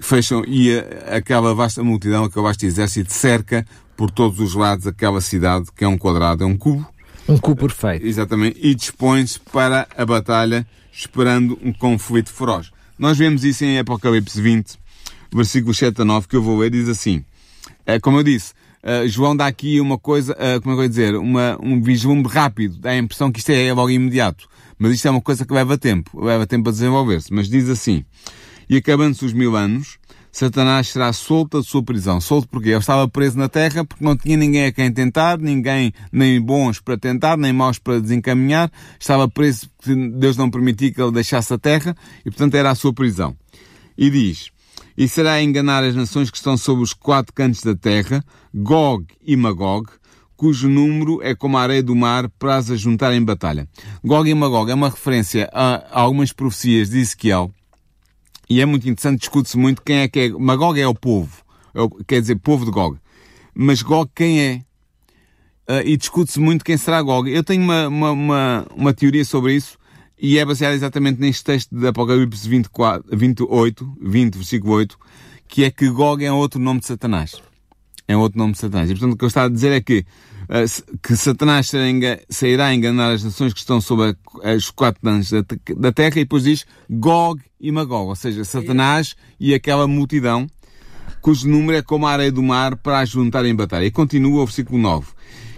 fecham 0.02 0.44
e 0.46 0.78
a, 0.78 1.16
aquela 1.16 1.56
vasta 1.56 1.82
multidão, 1.82 2.26
aquele 2.26 2.44
vasto 2.44 2.66
exército 2.66 3.14
cerca 3.14 3.66
por 3.96 4.12
todos 4.12 4.42
os 4.42 4.56
lados 4.56 4.86
aquela 4.86 5.22
cidade, 5.22 5.68
que 5.74 5.86
é 5.86 5.88
um 5.88 5.98
quadrado, 5.98 6.44
é 6.44 6.46
um 6.46 6.58
cubo, 6.58 6.86
Um 7.30 7.38
cu 7.38 7.56
perfeito. 7.56 8.06
Exatamente. 8.06 8.60
E 8.62 8.76
dispõe-se 8.76 9.40
para 9.40 9.88
a 9.98 10.06
batalha, 10.06 10.68
esperando 10.92 11.58
um 11.64 11.72
conflito 11.72 12.30
feroz. 12.30 12.72
Nós 12.98 13.18
vemos 13.18 13.46
isso 13.46 13.64
em 13.64 13.80
Apocalipse 13.80 14.42
20, 14.42 14.78
versículo 15.34 15.74
7 15.74 16.02
a 16.02 16.04
9, 16.04 16.28
que 16.28 16.36
eu 16.36 16.44
vou 16.44 16.58
ler, 16.58 16.72
diz 16.72 16.90
assim. 16.90 17.24
É, 17.86 18.02
como 18.02 18.18
eu 18.18 18.24
disse, 18.24 18.52
uh, 18.84 19.08
João 19.08 19.36
dá 19.36 19.48
aqui 19.48 19.80
uma 19.80 19.98
coisa, 19.98 20.34
uh, 20.34 20.36
como 20.36 20.54
é 20.56 20.62
que 20.62 20.70
eu 20.70 20.76
vou 20.76 20.88
dizer, 20.88 21.16
uma, 21.16 21.58
um 21.62 21.82
vislumbre 21.82 22.32
rápido, 22.32 22.78
dá 22.80 22.92
a 22.92 22.98
impressão 22.98 23.32
que 23.32 23.40
isto 23.40 23.50
é 23.52 23.72
logo 23.74 23.90
imediato. 23.90 24.48
Mas 24.78 24.94
isto 24.94 25.08
é 25.08 25.12
uma 25.12 25.22
coisa 25.22 25.46
que 25.46 25.54
leva 25.54 25.78
tempo, 25.78 26.24
leva 26.24 26.48
tempo 26.48 26.70
a 26.70 26.72
desenvolver-se. 26.72 27.34
Mas 27.34 27.50
diz 27.50 27.68
assim, 27.68 28.06
e 28.70 28.78
acabando-se 28.78 29.26
os 29.26 29.34
mil 29.34 29.56
anos, 29.56 29.98
Satanás 30.32 30.90
será 30.90 31.12
solto 31.12 31.58
da 31.58 31.64
sua 31.64 31.84
prisão. 31.84 32.22
Solto 32.22 32.48
porque 32.48 32.70
ele 32.70 32.78
estava 32.78 33.08
preso 33.08 33.38
na 33.38 33.50
terra 33.50 33.84
porque 33.84 34.04
não 34.04 34.16
tinha 34.16 34.38
ninguém 34.38 34.66
a 34.66 34.72
quem 34.72 34.92
tentar, 34.92 35.38
ninguém 35.38 35.92
nem 36.12 36.40
bons 36.40 36.80
para 36.80 36.98
tentar, 36.98 37.36
nem 37.38 37.52
maus 37.52 37.80
para 37.80 38.00
desencaminhar. 38.00 38.72
Estava 39.00 39.28
preso 39.28 39.70
porque 39.78 39.96
Deus 40.12 40.38
não 40.38 40.50
permitia 40.50 40.92
que 40.92 41.02
ele 41.02 41.12
deixasse 41.12 41.54
a 41.54 41.58
terra 41.58 41.96
e 42.26 42.30
portanto 42.30 42.56
era 42.56 42.70
a 42.70 42.76
sua 42.76 42.94
prisão. 42.94 43.36
E 43.98 44.10
diz, 44.10 44.52
e 45.00 45.08
será 45.08 45.42
enganar 45.42 45.82
as 45.82 45.96
nações 45.96 46.30
que 46.30 46.36
estão 46.36 46.58
sob 46.58 46.82
os 46.82 46.92
quatro 46.92 47.34
cantos 47.34 47.62
da 47.62 47.74
terra, 47.74 48.22
Gog 48.54 49.06
e 49.26 49.38
Magog, 49.38 49.90
cujo 50.36 50.68
número 50.68 51.22
é 51.24 51.34
como 51.34 51.58
a 51.58 51.62
areia 51.62 51.82
do 51.82 51.96
mar 51.96 52.30
para 52.38 52.58
as 52.58 52.66
juntar 52.78 53.14
em 53.14 53.24
batalha. 53.24 53.66
Gog 54.04 54.30
e 54.30 54.34
Magog 54.34 54.70
é 54.70 54.74
uma 54.74 54.90
referência 54.90 55.50
a, 55.54 56.02
algumas 56.02 56.34
profecias 56.34 56.90
de 56.90 57.00
Ezequiel, 57.00 57.50
e 58.50 58.60
é 58.60 58.66
muito 58.66 58.90
interessante, 58.90 59.22
discute-se 59.22 59.58
muito 59.58 59.82
quem 59.82 60.00
é 60.00 60.10
que 60.10 60.20
é. 60.20 60.30
Magog 60.32 60.78
é 60.78 60.88
o 60.88 60.94
povo, 60.94 61.46
é 61.74 61.82
o, 61.82 61.90
quer 62.06 62.20
dizer, 62.20 62.36
povo 62.36 62.66
de 62.66 62.72
Gog. 62.72 62.98
Mas 63.56 63.82
Gog 63.82 64.12
quem 64.14 64.42
é? 64.42 64.62
Uh, 65.70 65.86
e 65.86 65.96
discute-se 65.96 66.42
muito 66.42 66.66
quem 66.66 66.76
será 66.76 67.02
Gog. 67.02 67.32
Eu 67.32 67.44
tenho 67.44 67.64
uma, 67.64 67.88
uma, 67.88 68.12
uma, 68.12 68.68
uma 68.76 68.94
teoria 68.94 69.24
sobre 69.24 69.56
isso, 69.56 69.78
e 70.20 70.38
é 70.38 70.46
baseada 70.46 70.76
exatamente 70.76 71.20
neste 71.20 71.44
texto 71.44 71.76
de 71.76 71.88
Apocalipse 71.88 72.48
24, 72.48 73.18
28, 73.18 73.98
20, 74.02 74.36
versículo 74.36 74.74
8, 74.74 74.98
que 75.48 75.64
é 75.64 75.72
que 75.72 75.90
Gog 75.90 76.24
é 76.24 76.32
outro 76.32 76.60
nome 76.60 76.82
de 76.82 76.88
Satanás. 76.88 77.42
É 78.08 78.18
outro 78.18 78.38
nome 78.38 78.54
de 78.54 78.60
Satanás. 78.60 78.90
E 78.90 78.94
portanto 78.94 79.14
o 79.14 79.18
que 79.18 79.24
eu 79.24 79.28
estava 79.28 79.48
a 79.48 79.50
dizer 79.50 79.72
é 79.72 79.80
que, 79.80 80.00
uh, 80.00 80.98
que 81.02 81.16
Satanás 81.16 81.72
sairá 82.30 82.68
a 82.68 82.76
enganar 82.76 83.12
as 83.12 83.24
nações 83.24 83.54
que 83.54 83.60
estão 83.60 83.80
sob 83.80 84.16
a, 84.44 84.54
os 84.56 84.70
quatro 84.72 85.08
anos 85.08 85.30
da, 85.30 85.44
da 85.78 85.92
terra 85.92 86.20
e 86.20 86.24
depois 86.24 86.44
diz 86.44 86.66
Gog 86.90 87.42
e 87.60 87.72
Magog, 87.72 88.10
ou 88.10 88.16
seja, 88.16 88.44
Satanás 88.44 89.16
e 89.40 89.54
aquela 89.54 89.88
multidão 89.88 90.48
cujo 91.22 91.48
número 91.48 91.78
é 91.78 91.82
como 91.82 92.08
a 92.08 92.12
areia 92.12 92.32
do 92.32 92.42
mar 92.42 92.76
para 92.78 93.00
a 93.00 93.06
juntar 93.06 93.46
em 93.46 93.56
batalha. 93.56 93.86
E 93.86 93.92
continua 93.92 94.42
o 94.42 94.46
versículo 94.46 94.80
9. 94.80 95.08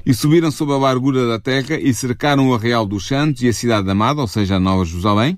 E 0.06 0.14
subiram 0.14 0.52
sob 0.52 0.72
a 0.74 0.78
largura 0.78 1.28
da 1.28 1.40
terra 1.40 1.80
e 1.80 1.94
cercaram 1.94 2.50
o 2.50 2.56
arreal 2.56 2.86
dos 2.86 3.08
santos 3.08 3.44
e 3.44 3.48
a 3.48 3.54
cidade 3.54 3.90
amada, 3.90 4.22
ou 4.22 4.28
seja, 4.28 4.56
a 4.56 4.60
Nova 4.60 4.84
Jerusalém. 4.84 5.38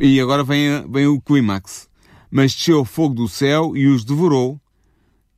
E 0.00 0.20
agora 0.20 0.42
vem, 0.42 0.84
vem 0.90 1.06
o 1.06 1.20
clímax. 1.20 1.88
Mas 2.30 2.54
desceu 2.54 2.80
o 2.80 2.84
fogo 2.84 3.14
do 3.14 3.28
céu 3.28 3.76
e 3.76 3.86
os 3.86 4.04
devorou. 4.04 4.58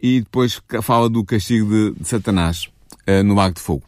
E 0.00 0.20
depois 0.20 0.60
fala 0.82 1.08
do 1.08 1.24
castigo 1.24 1.68
de, 1.68 2.00
de 2.00 2.08
Satanás 2.08 2.68
uh, 3.08 3.24
no 3.24 3.34
lago 3.34 3.54
de 3.54 3.60
fogo. 3.60 3.82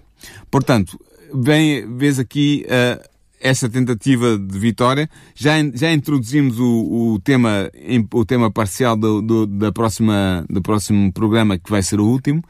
Portanto, 0.50 0.98
vem, 1.32 1.96
vês 1.96 2.18
aqui 2.18 2.66
uh, 2.66 3.68
tentativa 3.70 4.36
de 4.36 4.58
vitória. 4.58 5.08
Já, 5.34 5.52
já 5.74 5.92
introduzimos 5.92 6.58
o, 6.58 7.12
o 7.14 7.20
tema, 7.20 7.70
o 8.12 8.24
tema 8.24 8.50
parcial 8.50 8.96
do, 8.96 9.22
do, 9.22 9.46
da 9.46 9.70
próxima, 9.70 10.44
do 10.48 10.60
próximo 10.60 11.12
programa, 11.12 11.58
que 11.58 11.70
vai 11.70 11.82
ser 11.82 12.00
o 12.00 12.06
último. 12.06 12.42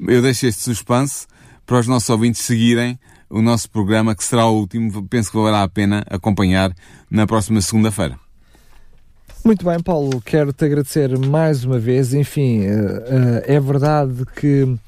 Eu 0.00 0.22
deixo 0.22 0.46
este 0.46 0.62
suspense 0.62 1.26
para 1.68 1.80
os 1.80 1.86
nossos 1.86 2.08
ouvintes 2.08 2.40
seguirem 2.40 2.98
o 3.28 3.42
nosso 3.42 3.70
programa, 3.70 4.14
que 4.14 4.24
será 4.24 4.46
o 4.46 4.58
último. 4.58 5.06
Penso 5.06 5.30
que 5.30 5.36
valerá 5.36 5.62
a 5.62 5.68
pena 5.68 6.02
acompanhar 6.08 6.74
na 7.10 7.26
próxima 7.26 7.60
segunda-feira. 7.60 8.18
Muito 9.44 9.66
bem, 9.66 9.78
Paulo, 9.78 10.18
quero-te 10.22 10.64
agradecer 10.64 11.16
mais 11.18 11.64
uma 11.64 11.78
vez. 11.78 12.14
Enfim, 12.14 12.62
eh, 12.64 13.44
eh, 13.46 13.56
é 13.56 13.60
verdade 13.60 14.24
que 14.34 14.78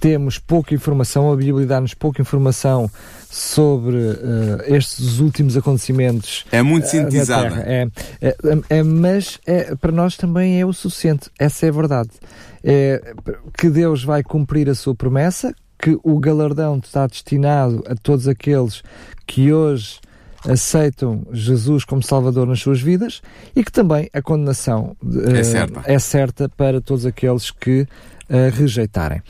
temos 0.00 0.36
pouca 0.36 0.74
informação, 0.74 1.32
a 1.32 1.36
Bíblia 1.36 1.66
dá-nos 1.66 1.94
pouca 1.94 2.20
informação 2.20 2.90
sobre 3.30 3.96
uh, 3.96 4.74
estes 4.74 5.20
últimos 5.20 5.56
acontecimentos. 5.56 6.44
É 6.52 6.62
muito 6.62 6.88
sintetizada. 6.88 7.62
É, 7.64 7.88
é, 8.20 8.36
é, 8.68 8.82
mas 8.82 9.38
é, 9.46 9.74
para 9.76 9.92
nós 9.92 10.16
também 10.16 10.60
é 10.60 10.66
o 10.66 10.72
suficiente. 10.72 11.30
Essa 11.38 11.66
é 11.66 11.68
a 11.70 11.72
verdade. 11.72 12.10
É, 12.62 13.14
que 13.56 13.70
Deus 13.70 14.04
vai 14.04 14.22
cumprir 14.22 14.68
a 14.68 14.74
sua 14.74 14.94
promessa, 14.94 15.54
que 15.84 15.98
o 16.02 16.18
galardão 16.18 16.80
está 16.82 17.06
destinado 17.06 17.84
a 17.86 17.94
todos 17.94 18.26
aqueles 18.26 18.82
que 19.26 19.52
hoje 19.52 20.00
aceitam 20.48 21.26
Jesus 21.30 21.84
como 21.84 22.02
Salvador 22.02 22.46
nas 22.46 22.60
suas 22.60 22.80
vidas 22.80 23.20
e 23.54 23.62
que 23.62 23.70
também 23.70 24.08
a 24.14 24.22
condenação 24.22 24.96
uh, 25.04 25.30
é, 25.36 25.44
certa. 25.44 25.82
é 25.84 25.98
certa 25.98 26.48
para 26.48 26.80
todos 26.80 27.04
aqueles 27.04 27.50
que 27.50 27.86
uh, 28.34 28.50
rejeitarem. 28.54 29.22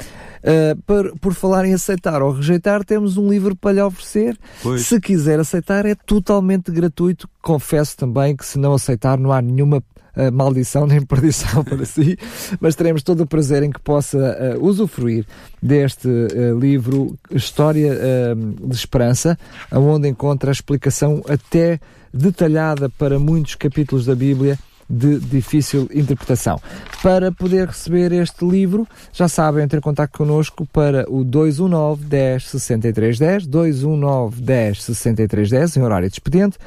Uh, 0.44 0.80
por, 0.82 1.18
por 1.18 1.34
falar 1.34 1.64
em 1.64 1.74
aceitar 1.74 2.22
ou 2.22 2.32
rejeitar, 2.32 2.84
temos 2.84 3.16
um 3.16 3.28
livro 3.28 3.56
para 3.56 3.72
lhe 3.72 3.82
oferecer. 3.82 4.38
Pois. 4.62 4.86
Se 4.86 5.00
quiser 5.00 5.40
aceitar, 5.40 5.86
é 5.86 5.94
totalmente 5.94 6.70
gratuito. 6.70 7.28
Confesso 7.40 7.96
também 7.96 8.36
que 8.36 8.44
se 8.44 8.58
não 8.58 8.74
aceitar, 8.74 9.18
não 9.18 9.32
há 9.32 9.40
nenhuma 9.40 9.78
uh, 10.16 10.32
maldição 10.32 10.86
nem 10.86 11.00
perdição 11.00 11.62
para 11.64 11.84
si, 11.84 12.18
mas 12.60 12.74
teremos 12.74 13.02
todo 13.02 13.22
o 13.22 13.26
prazer 13.26 13.62
em 13.62 13.70
que 13.70 13.80
possa 13.80 14.18
uh, 14.18 14.64
usufruir 14.64 15.26
deste 15.62 16.08
uh, 16.08 16.58
livro 16.58 17.18
História 17.30 17.94
de 18.34 18.74
Esperança, 18.74 19.38
onde 19.72 20.08
encontra 20.08 20.50
a 20.50 20.52
explicação 20.52 21.22
até 21.28 21.80
detalhada 22.12 22.88
para 22.88 23.18
muitos 23.18 23.54
capítulos 23.54 24.06
da 24.06 24.14
Bíblia 24.14 24.58
de 24.88 25.18
difícil 25.18 25.88
interpretação. 25.92 26.60
Para 27.02 27.32
poder 27.32 27.68
receber 27.68 28.12
este 28.12 28.44
livro, 28.44 28.86
já 29.12 29.28
sabem, 29.28 29.64
entre 29.64 29.78
em 29.78 29.82
contato 29.82 30.16
connosco 30.16 30.66
para 30.66 31.04
o 31.10 31.24
219 31.24 32.04
10 32.04 32.48
63 32.48 33.18
10, 33.18 33.46
219 33.46 34.42
10 34.42 34.82
63 34.82 35.50
10, 35.50 35.76
em 35.76 35.82
horário 35.82 36.08
de 36.08 36.14
expediente, 36.14 36.58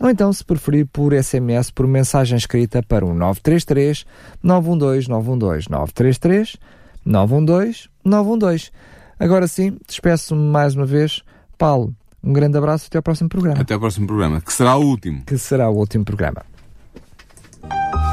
ou 0.00 0.10
então, 0.10 0.30
se 0.32 0.44
preferir, 0.44 0.86
por 0.86 1.12
SMS, 1.14 1.70
por 1.70 1.86
mensagem 1.86 2.36
escrita 2.36 2.82
para 2.82 3.04
o 3.04 3.14
933 3.14 4.04
912 4.42 5.08
912 5.08 5.70
933 5.70 6.56
912 7.04 7.88
912. 8.04 8.70
Agora 9.18 9.46
sim, 9.46 9.78
despeço-me 9.86 10.42
mais 10.42 10.74
uma 10.74 10.84
vez. 10.84 11.22
Paulo, 11.56 11.94
um 12.22 12.32
grande 12.32 12.58
abraço 12.58 12.86
e 12.86 12.88
até 12.88 12.98
ao 12.98 13.02
próximo 13.02 13.30
programa. 13.30 13.60
Até 13.60 13.72
ao 13.72 13.80
próximo 13.80 14.06
programa, 14.06 14.40
que 14.40 14.52
será 14.52 14.76
o 14.76 14.82
último. 14.82 15.22
Que 15.24 15.38
será 15.38 15.70
o 15.70 15.76
último 15.76 16.04
programa. 16.04 16.44